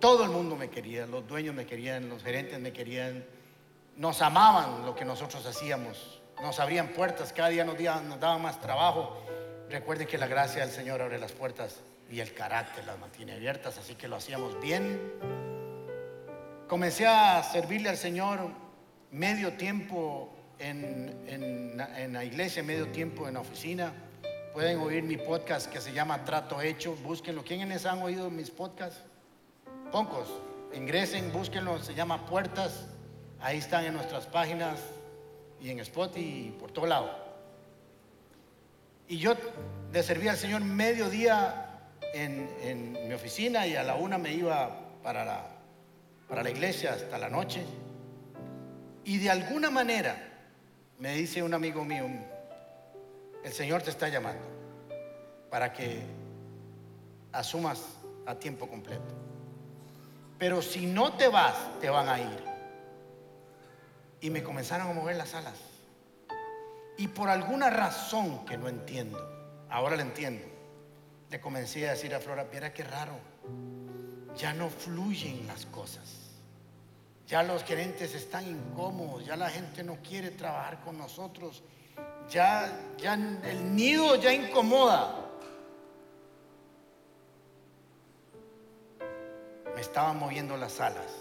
Todo 0.00 0.24
el 0.24 0.30
mundo 0.30 0.56
me 0.56 0.68
quería, 0.68 1.06
los 1.06 1.26
dueños 1.26 1.54
me 1.54 1.66
querían, 1.66 2.08
los 2.08 2.22
gerentes 2.22 2.60
me 2.60 2.72
querían. 2.72 3.24
Nos 3.96 4.20
amaban 4.20 4.84
lo 4.84 4.94
que 4.94 5.04
nosotros 5.04 5.44
hacíamos. 5.46 6.20
Nos 6.40 6.60
abrían 6.60 6.88
puertas, 6.88 7.32
cada 7.32 7.48
día 7.48 7.64
nos, 7.64 7.78
daban 7.78 8.42
más 8.42 8.60
trabajo. 8.60 9.16
Recuerden 9.70 10.06
que 10.06 10.18
la 10.18 10.26
gracia 10.26 10.60
del 10.60 10.74
Señor 10.74 11.00
abre 11.00 11.18
las 11.18 11.32
puertas 11.32 11.80
y 12.10 12.20
el 12.20 12.34
carácter 12.34 12.84
las 12.84 12.98
mantiene 12.98 13.32
abiertas, 13.32 13.78
así 13.78 13.94
que 13.94 14.06
lo 14.06 14.16
hacíamos 14.16 14.60
bien 14.60 15.45
Comencé 16.68 17.06
a 17.06 17.44
servirle 17.44 17.90
al 17.90 17.96
Señor 17.96 18.40
medio 19.12 19.52
tiempo 19.52 20.34
en, 20.58 21.76
la 21.76 22.24
iglesia, 22.24 22.60
medio 22.64 22.88
tiempo 22.88 23.28
en 23.28 23.34
la 23.34 23.40
oficina. 23.40 23.92
Pueden 24.52 24.80
oír 24.80 25.04
mi 25.04 25.16
podcast 25.16 25.70
que 25.70 25.80
se 25.80 25.92
llama 25.92 26.24
Trato 26.24 26.60
Hecho. 26.60 26.96
Búsquenlo. 26.96 27.44
¿Quiénes 27.44 27.86
han 27.86 28.02
oído 28.02 28.30
mis 28.30 28.50
podcasts? 28.50 29.00
Pocos. 29.92 30.26
Ingresen, 30.74 31.32
búsquenlo. 31.32 31.78
Se 31.78 31.94
llama 31.94 32.26
Puertas. 32.26 32.86
Ahí 33.40 33.58
están 33.58 33.84
en 33.84 33.94
nuestras 33.94 34.26
páginas 34.26 34.80
y 35.60 35.70
en 35.70 35.78
Spotify 35.78 36.48
y 36.48 36.56
por 36.58 36.72
todo 36.72 36.86
lado. 36.86 37.10
Y 39.06 39.18
yo 39.18 39.34
le 39.92 40.02
servía 40.02 40.32
al 40.32 40.36
Señor 40.36 40.62
medio 40.62 41.10
día 41.10 41.78
en, 42.12 42.50
en 42.60 43.06
mi 43.06 43.14
oficina 43.14 43.68
y 43.68 43.76
a 43.76 43.84
la 43.84 43.94
una 43.94 44.18
me 44.18 44.32
iba 44.32 44.80
para 45.04 45.24
la 45.24 45.55
para 46.28 46.42
la 46.42 46.50
iglesia 46.50 46.94
hasta 46.94 47.18
la 47.18 47.28
noche. 47.28 47.64
Y 49.04 49.18
de 49.18 49.30
alguna 49.30 49.70
manera, 49.70 50.16
me 50.98 51.14
dice 51.14 51.42
un 51.42 51.54
amigo 51.54 51.84
mío, 51.84 52.06
el 53.44 53.52
Señor 53.52 53.82
te 53.82 53.90
está 53.90 54.08
llamando 54.08 54.44
para 55.50 55.72
que 55.72 56.02
asumas 57.32 57.82
a 58.26 58.34
tiempo 58.34 58.68
completo. 58.68 59.14
Pero 60.38 60.60
si 60.60 60.86
no 60.86 61.12
te 61.14 61.28
vas, 61.28 61.54
te 61.80 61.88
van 61.88 62.08
a 62.08 62.18
ir. 62.18 62.44
Y 64.20 64.30
me 64.30 64.42
comenzaron 64.42 64.88
a 64.90 64.92
mover 64.92 65.16
las 65.16 65.34
alas. 65.34 65.58
Y 66.98 67.08
por 67.08 67.28
alguna 67.28 67.70
razón 67.70 68.44
que 68.44 68.56
no 68.56 68.68
entiendo, 68.68 69.18
ahora 69.70 69.96
lo 69.96 70.02
entiendo, 70.02 70.44
le 71.30 71.40
comencé 71.40 71.86
a 71.88 71.92
decir 71.92 72.14
a 72.14 72.20
Flora, 72.20 72.46
mira 72.52 72.72
qué 72.72 72.82
raro 72.82 73.18
ya 74.36 74.52
no 74.52 74.68
fluyen 74.68 75.46
las 75.46 75.66
cosas. 75.66 76.26
Ya 77.26 77.42
los 77.42 77.64
gerentes 77.64 78.14
están 78.14 78.46
incómodos, 78.46 79.24
ya 79.26 79.36
la 79.36 79.50
gente 79.50 79.82
no 79.82 79.96
quiere 79.96 80.30
trabajar 80.30 80.80
con 80.80 80.96
nosotros, 80.96 81.62
ya, 82.30 82.94
ya 82.98 83.14
el 83.14 83.74
nido 83.74 84.14
ya 84.16 84.32
incomoda. 84.32 85.22
Me 89.74 89.80
estaban 89.80 90.18
moviendo 90.18 90.56
las 90.56 90.80
alas. 90.80 91.12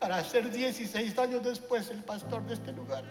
Para 0.00 0.22
ser 0.24 0.50
16 0.50 1.18
años 1.18 1.42
después 1.42 1.88
el 1.90 2.02
pastor 2.04 2.44
de 2.44 2.54
este 2.54 2.72
lugar. 2.72 3.04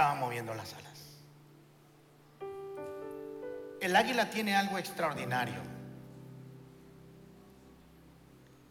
Me 0.00 0.04
estaban 0.06 0.20
moviendo 0.20 0.54
las 0.54 0.72
alas. 0.72 0.98
El 3.82 3.94
águila 3.94 4.30
tiene 4.30 4.56
algo 4.56 4.78
extraordinario. 4.78 5.60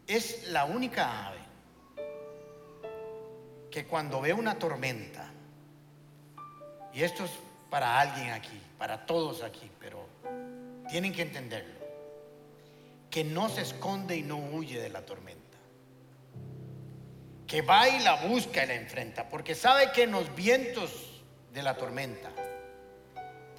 Es 0.08 0.48
la 0.48 0.64
única 0.64 1.28
ave 1.28 1.38
que 3.70 3.86
cuando 3.86 4.20
ve 4.20 4.32
una 4.32 4.58
tormenta, 4.58 5.30
y 6.92 7.04
esto 7.04 7.24
es 7.24 7.30
para 7.70 8.00
alguien 8.00 8.32
aquí, 8.32 8.60
para 8.76 9.06
todos 9.06 9.44
aquí, 9.44 9.70
pero 9.78 10.08
tienen 10.88 11.12
que 11.12 11.22
entenderlo. 11.22 11.78
que 13.08 13.24
no 13.24 13.48
se 13.48 13.62
esconde 13.62 14.16
y 14.16 14.22
no 14.22 14.36
huye 14.36 14.80
de 14.80 14.88
la 14.88 15.04
tormenta. 15.04 15.58
Que 17.46 17.62
va 17.62 17.88
y 17.88 18.00
la 18.00 18.26
busca 18.26 18.64
y 18.64 18.66
la 18.68 18.74
enfrenta, 18.74 19.28
porque 19.28 19.54
sabe 19.54 19.90
que 19.92 20.04
en 20.04 20.12
los 20.12 20.32
vientos 20.36 21.09
de 21.52 21.62
la 21.62 21.76
tormenta 21.76 22.30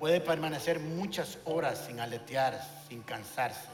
puede 0.01 0.19
permanecer 0.19 0.79
muchas 0.79 1.37
horas 1.45 1.83
sin 1.85 1.99
aletear, 1.99 2.59
sin 2.89 3.03
cansarse 3.03 3.69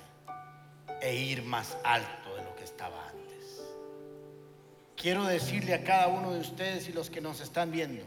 e 1.01 1.15
ir 1.15 1.41
más 1.41 1.77
alto 1.85 2.35
de 2.35 2.43
lo 2.43 2.53
que 2.53 2.65
estaba 2.65 3.01
antes. 3.07 3.61
Quiero 4.97 5.23
decirle 5.23 5.73
a 5.73 5.85
cada 5.85 6.07
uno 6.09 6.33
de 6.33 6.41
ustedes 6.41 6.89
y 6.89 6.91
los 6.91 7.09
que 7.09 7.21
nos 7.21 7.39
están 7.39 7.71
viendo, 7.71 8.03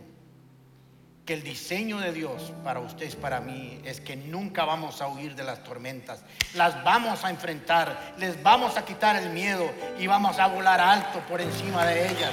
que 1.24 1.32
el 1.32 1.42
diseño 1.42 1.98
de 1.98 2.12
Dios 2.12 2.52
para 2.62 2.80
ustedes, 2.80 3.16
para 3.16 3.40
mí, 3.40 3.80
es 3.86 4.02
que 4.02 4.16
nunca 4.16 4.66
vamos 4.66 5.00
a 5.00 5.08
huir 5.08 5.34
de 5.34 5.44
las 5.44 5.64
tormentas. 5.64 6.22
Las 6.54 6.84
vamos 6.84 7.24
a 7.24 7.30
enfrentar, 7.30 8.14
les 8.18 8.42
vamos 8.42 8.76
a 8.76 8.84
quitar 8.84 9.16
el 9.16 9.30
miedo 9.30 9.64
y 9.98 10.06
vamos 10.06 10.38
a 10.38 10.46
volar 10.46 10.78
alto 10.78 11.20
por 11.26 11.40
encima 11.40 11.86
de 11.86 12.06
ellas 12.10 12.32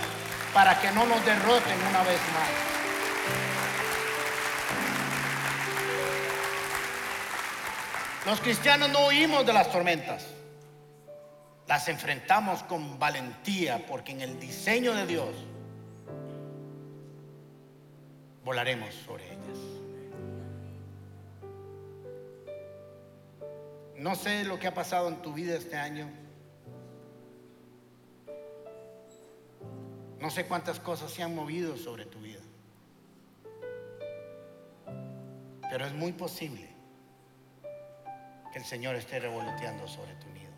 para 0.54 0.82
que 0.82 0.92
no 0.92 1.06
nos 1.06 1.24
derroten 1.24 1.80
una 1.90 2.04
vez 2.04 2.20
más. 2.34 2.67
Los 8.28 8.42
cristianos 8.42 8.90
no 8.90 9.08
huimos 9.08 9.46
de 9.46 9.54
las 9.54 9.72
tormentas. 9.72 10.28
Las 11.66 11.88
enfrentamos 11.88 12.62
con 12.64 13.00
valentía 13.00 13.86
porque 13.88 14.12
en 14.12 14.20
el 14.20 14.38
diseño 14.38 14.94
de 14.94 15.08
Dios 15.08 15.34
volaremos 18.44 18.94
sobre 18.94 19.24
ellas. 19.32 19.58
No 23.96 24.14
sé 24.16 24.44
lo 24.44 24.60
que 24.60 24.68
ha 24.68 24.74
pasado 24.74 25.08
en 25.08 25.22
tu 25.22 25.32
vida 25.32 25.56
este 25.56 25.78
año. 25.78 26.10
No 30.20 30.30
sé 30.32 30.46
cuántas 30.48 30.82
cosas 30.82 31.12
se 31.12 31.24
han 31.24 31.34
movido 31.34 31.78
sobre 31.78 32.06
tu 32.06 32.20
vida. 32.20 32.42
Pero 35.70 35.86
es 35.86 35.94
muy 35.94 36.12
posible 36.12 36.77
el 38.58 38.66
Señor 38.66 38.96
esté 38.96 39.20
revoloteando 39.20 39.88
sobre 39.88 40.14
tu 40.16 40.28
nido. 40.30 40.52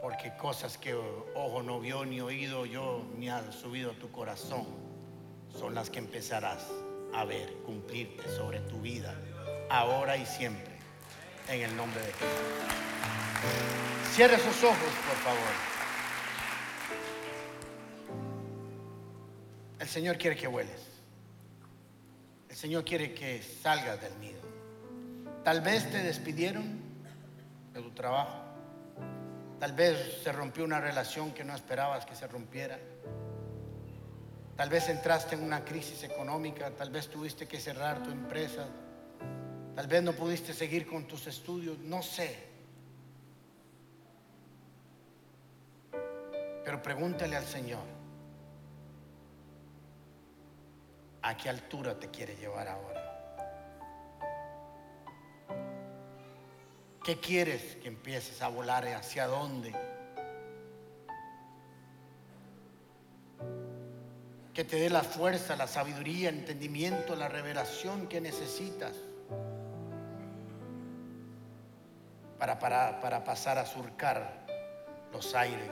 Porque 0.00 0.32
cosas 0.36 0.78
que 0.78 0.94
ojo 0.94 1.62
no 1.62 1.80
vio, 1.80 2.04
ni 2.04 2.20
oído 2.20 2.64
yo, 2.66 3.04
ni 3.16 3.28
ha 3.28 3.50
subido 3.50 3.90
a 3.90 3.94
tu 3.94 4.10
corazón 4.12 4.64
son 5.58 5.74
las 5.74 5.90
que 5.90 5.98
empezarás 5.98 6.68
a 7.12 7.24
ver 7.24 7.52
cumplirte 7.64 8.28
sobre 8.28 8.60
tu 8.60 8.80
vida, 8.80 9.12
ahora 9.70 10.16
y 10.16 10.24
siempre, 10.24 10.72
en 11.48 11.62
el 11.62 11.76
nombre 11.76 12.00
de 12.00 12.12
Jesús. 12.12 12.28
Cierre 14.12 14.38
sus 14.38 14.62
ojos, 14.62 14.92
por 15.08 15.16
favor. 15.16 15.52
El 19.80 19.88
Señor 19.88 20.16
quiere 20.16 20.36
que 20.36 20.46
vueles. 20.46 20.80
El 22.48 22.56
Señor 22.56 22.84
quiere 22.84 23.14
que 23.14 23.42
salgas 23.42 24.00
del 24.00 24.20
nido. 24.20 24.47
Tal 25.48 25.62
vez 25.62 25.90
te 25.90 26.02
despidieron 26.02 26.78
de 27.72 27.80
tu 27.80 27.90
trabajo. 27.92 28.36
Tal 29.58 29.72
vez 29.72 30.20
se 30.22 30.30
rompió 30.30 30.62
una 30.62 30.78
relación 30.78 31.32
que 31.32 31.42
no 31.42 31.54
esperabas 31.54 32.04
que 32.04 32.14
se 32.14 32.26
rompiera. 32.26 32.78
Tal 34.58 34.68
vez 34.68 34.90
entraste 34.90 35.36
en 35.36 35.42
una 35.42 35.64
crisis 35.64 36.02
económica, 36.02 36.70
tal 36.72 36.90
vez 36.90 37.08
tuviste 37.08 37.48
que 37.48 37.58
cerrar 37.58 38.02
tu 38.02 38.10
empresa, 38.10 38.66
tal 39.74 39.86
vez 39.86 40.02
no 40.02 40.12
pudiste 40.12 40.52
seguir 40.52 40.86
con 40.86 41.08
tus 41.08 41.26
estudios, 41.26 41.78
no 41.78 42.02
sé. 42.02 42.36
Pero 46.62 46.82
pregúntale 46.82 47.36
al 47.36 47.46
Señor, 47.46 47.86
¿a 51.22 51.34
qué 51.38 51.48
altura 51.48 51.98
te 51.98 52.10
quiere 52.10 52.36
llevar 52.36 52.68
ahora? 52.68 53.07
¿Qué 57.08 57.16
quieres 57.16 57.76
que 57.76 57.88
empieces 57.88 58.42
a 58.42 58.48
volar? 58.48 58.86
¿Hacia 58.86 59.26
dónde? 59.26 59.72
que 64.52 64.62
te 64.62 64.76
dé 64.76 64.90
la 64.90 65.02
fuerza, 65.02 65.56
la 65.56 65.66
sabiduría, 65.66 66.28
el 66.28 66.40
entendimiento, 66.40 67.16
la 67.16 67.28
revelación 67.28 68.08
que 68.08 68.20
necesitas 68.20 68.92
para, 72.38 72.58
para, 72.58 73.00
para 73.00 73.24
pasar 73.24 73.56
a 73.56 73.64
surcar 73.64 74.44
los 75.10 75.34
aires, 75.34 75.70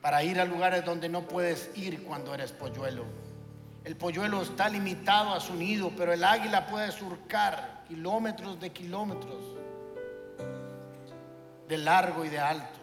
para 0.00 0.24
ir 0.24 0.40
a 0.40 0.46
lugares 0.46 0.82
donde 0.82 1.10
no 1.10 1.28
puedes 1.28 1.70
ir 1.74 2.04
cuando 2.04 2.32
eres 2.32 2.52
polluelo. 2.52 3.04
El 3.84 3.96
polluelo 3.96 4.40
está 4.40 4.70
limitado 4.70 5.34
a 5.34 5.40
su 5.40 5.54
nido, 5.54 5.92
pero 5.94 6.14
el 6.14 6.24
águila 6.24 6.66
puede 6.66 6.90
surcar 6.90 7.73
kilómetros 7.88 8.60
de 8.60 8.70
kilómetros 8.70 9.56
de 11.68 11.78
largo 11.78 12.24
y 12.24 12.28
de 12.28 12.38
alto 12.38 12.80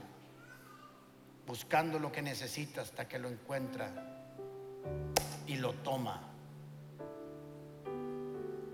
buscando 1.46 2.00
lo 2.00 2.12
que 2.12 2.22
necesita 2.22 2.82
hasta 2.82 3.08
que 3.08 3.20
lo 3.20 3.28
encuentra 3.28 3.92
y 5.48 5.58
lo 5.58 5.74
toma 5.74 6.22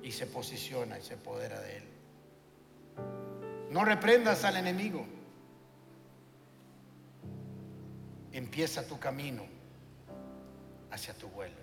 y 0.03 0.11
se 0.11 0.27
posiciona 0.27 0.99
y 0.99 1.01
se 1.01 1.15
apodera 1.15 1.59
de 1.59 1.77
él. 1.77 1.83
No 3.71 3.83
reprendas 3.83 4.43
al 4.43 4.55
enemigo. 4.55 5.05
Empieza 8.31 8.87
tu 8.87 8.99
camino 8.99 9.43
hacia 10.91 11.13
tu 11.13 11.27
vuelo. 11.29 11.57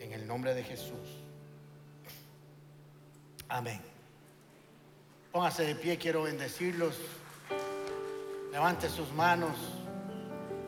En 0.00 0.12
el 0.12 0.26
nombre 0.26 0.54
de 0.54 0.64
Jesús. 0.64 1.22
Amén. 3.50 3.80
Póngase 5.32 5.64
de 5.64 5.74
pie, 5.74 5.98
quiero 5.98 6.22
bendecirlos. 6.22 6.96
Levante 8.52 8.88
sus 8.88 9.12
manos. 9.12 9.56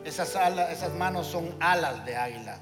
Esas, 0.03 0.35
alas, 0.35 0.69
esas 0.69 0.93
manos 0.93 1.27
son 1.27 1.55
alas 1.61 2.05
de 2.05 2.17
águila. 2.17 2.59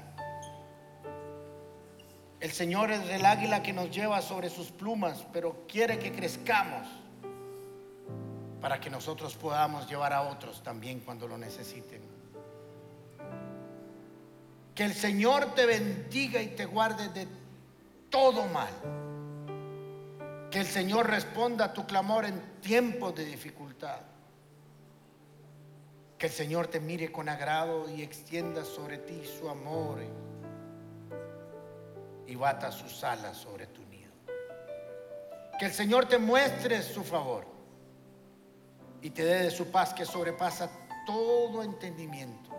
El 2.38 2.52
Señor 2.52 2.92
es 2.92 3.08
el 3.10 3.26
águila 3.26 3.62
que 3.62 3.72
nos 3.72 3.90
lleva 3.90 4.22
sobre 4.22 4.48
sus 4.48 4.70
plumas, 4.70 5.26
pero 5.32 5.64
quiere 5.68 5.98
que 5.98 6.12
crezcamos 6.12 6.86
para 8.60 8.80
que 8.80 8.90
nosotros 8.90 9.34
podamos 9.34 9.88
llevar 9.88 10.12
a 10.12 10.22
otros 10.22 10.62
también 10.62 11.00
cuando 11.00 11.26
lo 11.26 11.36
necesiten. 11.36 12.00
Que 14.72 14.84
el 14.84 14.94
Señor 14.94 15.54
te 15.54 15.66
bendiga 15.66 16.40
y 16.40 16.48
te 16.48 16.64
guarde 16.64 17.08
de 17.08 17.26
todo 18.08 18.46
mal. 18.46 18.70
Que 20.52 20.60
el 20.60 20.66
Señor 20.66 21.08
responda 21.08 21.64
a 21.64 21.72
tu 21.72 21.86
clamor 21.86 22.26
en 22.26 22.60
tiempos 22.60 23.14
de 23.14 23.24
dificultad. 23.24 24.00
Que 26.18 26.26
el 26.26 26.32
Señor 26.32 26.66
te 26.66 26.78
mire 26.78 27.10
con 27.10 27.30
agrado 27.30 27.88
y 27.88 28.02
extienda 28.02 28.62
sobre 28.62 28.98
ti 28.98 29.24
su 29.24 29.48
amor 29.48 30.00
y 32.26 32.34
bata 32.34 32.70
sus 32.70 33.02
alas 33.02 33.38
sobre 33.38 33.66
tu 33.68 33.82
nido. 33.86 34.12
Que 35.58 35.64
el 35.64 35.72
Señor 35.72 36.06
te 36.06 36.18
muestre 36.18 36.82
su 36.82 37.02
favor 37.02 37.46
y 39.00 39.08
te 39.08 39.24
dé 39.24 39.44
de 39.44 39.50
su 39.50 39.70
paz 39.70 39.94
que 39.94 40.04
sobrepasa 40.04 40.70
todo 41.06 41.62
entendimiento. 41.62 42.50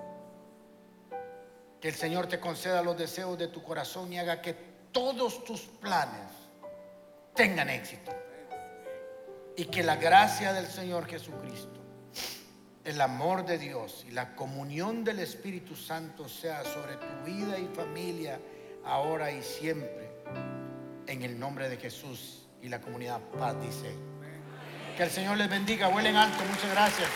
Que 1.79 1.89
el 1.89 1.95
Señor 1.95 2.25
te 2.25 2.39
conceda 2.39 2.81
los 2.81 2.97
deseos 2.97 3.37
de 3.37 3.49
tu 3.49 3.61
corazón 3.61 4.11
y 4.11 4.17
haga 4.17 4.41
que 4.41 4.53
todos 4.91 5.43
tus 5.43 5.61
planes 5.61 6.42
tengan 7.35 7.69
éxito. 7.69 8.11
Y 9.55 9.65
que 9.65 9.83
la 9.83 9.97
gracia 9.97 10.53
del 10.53 10.67
Señor 10.67 11.05
Jesucristo 11.07 11.83
el 12.83 12.99
amor 12.99 13.45
de 13.45 13.57
Dios 13.57 14.05
y 14.07 14.11
la 14.11 14.35
comunión 14.35 15.03
del 15.03 15.19
Espíritu 15.19 15.75
Santo 15.75 16.27
sea 16.27 16.63
sobre 16.63 16.95
tu 16.95 17.25
vida 17.25 17.57
y 17.57 17.67
familia 17.73 18.39
ahora 18.83 19.31
y 19.31 19.41
siempre. 19.41 20.11
En 21.07 21.21
el 21.21 21.39
nombre 21.39 21.69
de 21.69 21.77
Jesús 21.77 22.47
y 22.61 22.69
la 22.69 22.81
comunidad 22.81 23.21
paz 23.39 23.55
dice. 23.61 23.93
Que 24.97 25.03
el 25.03 25.09
Señor 25.09 25.37
les 25.37 25.49
bendiga, 25.49 25.87
vuelen 25.87 26.15
alto, 26.15 26.43
muchas 26.45 26.71
gracias. 26.71 27.09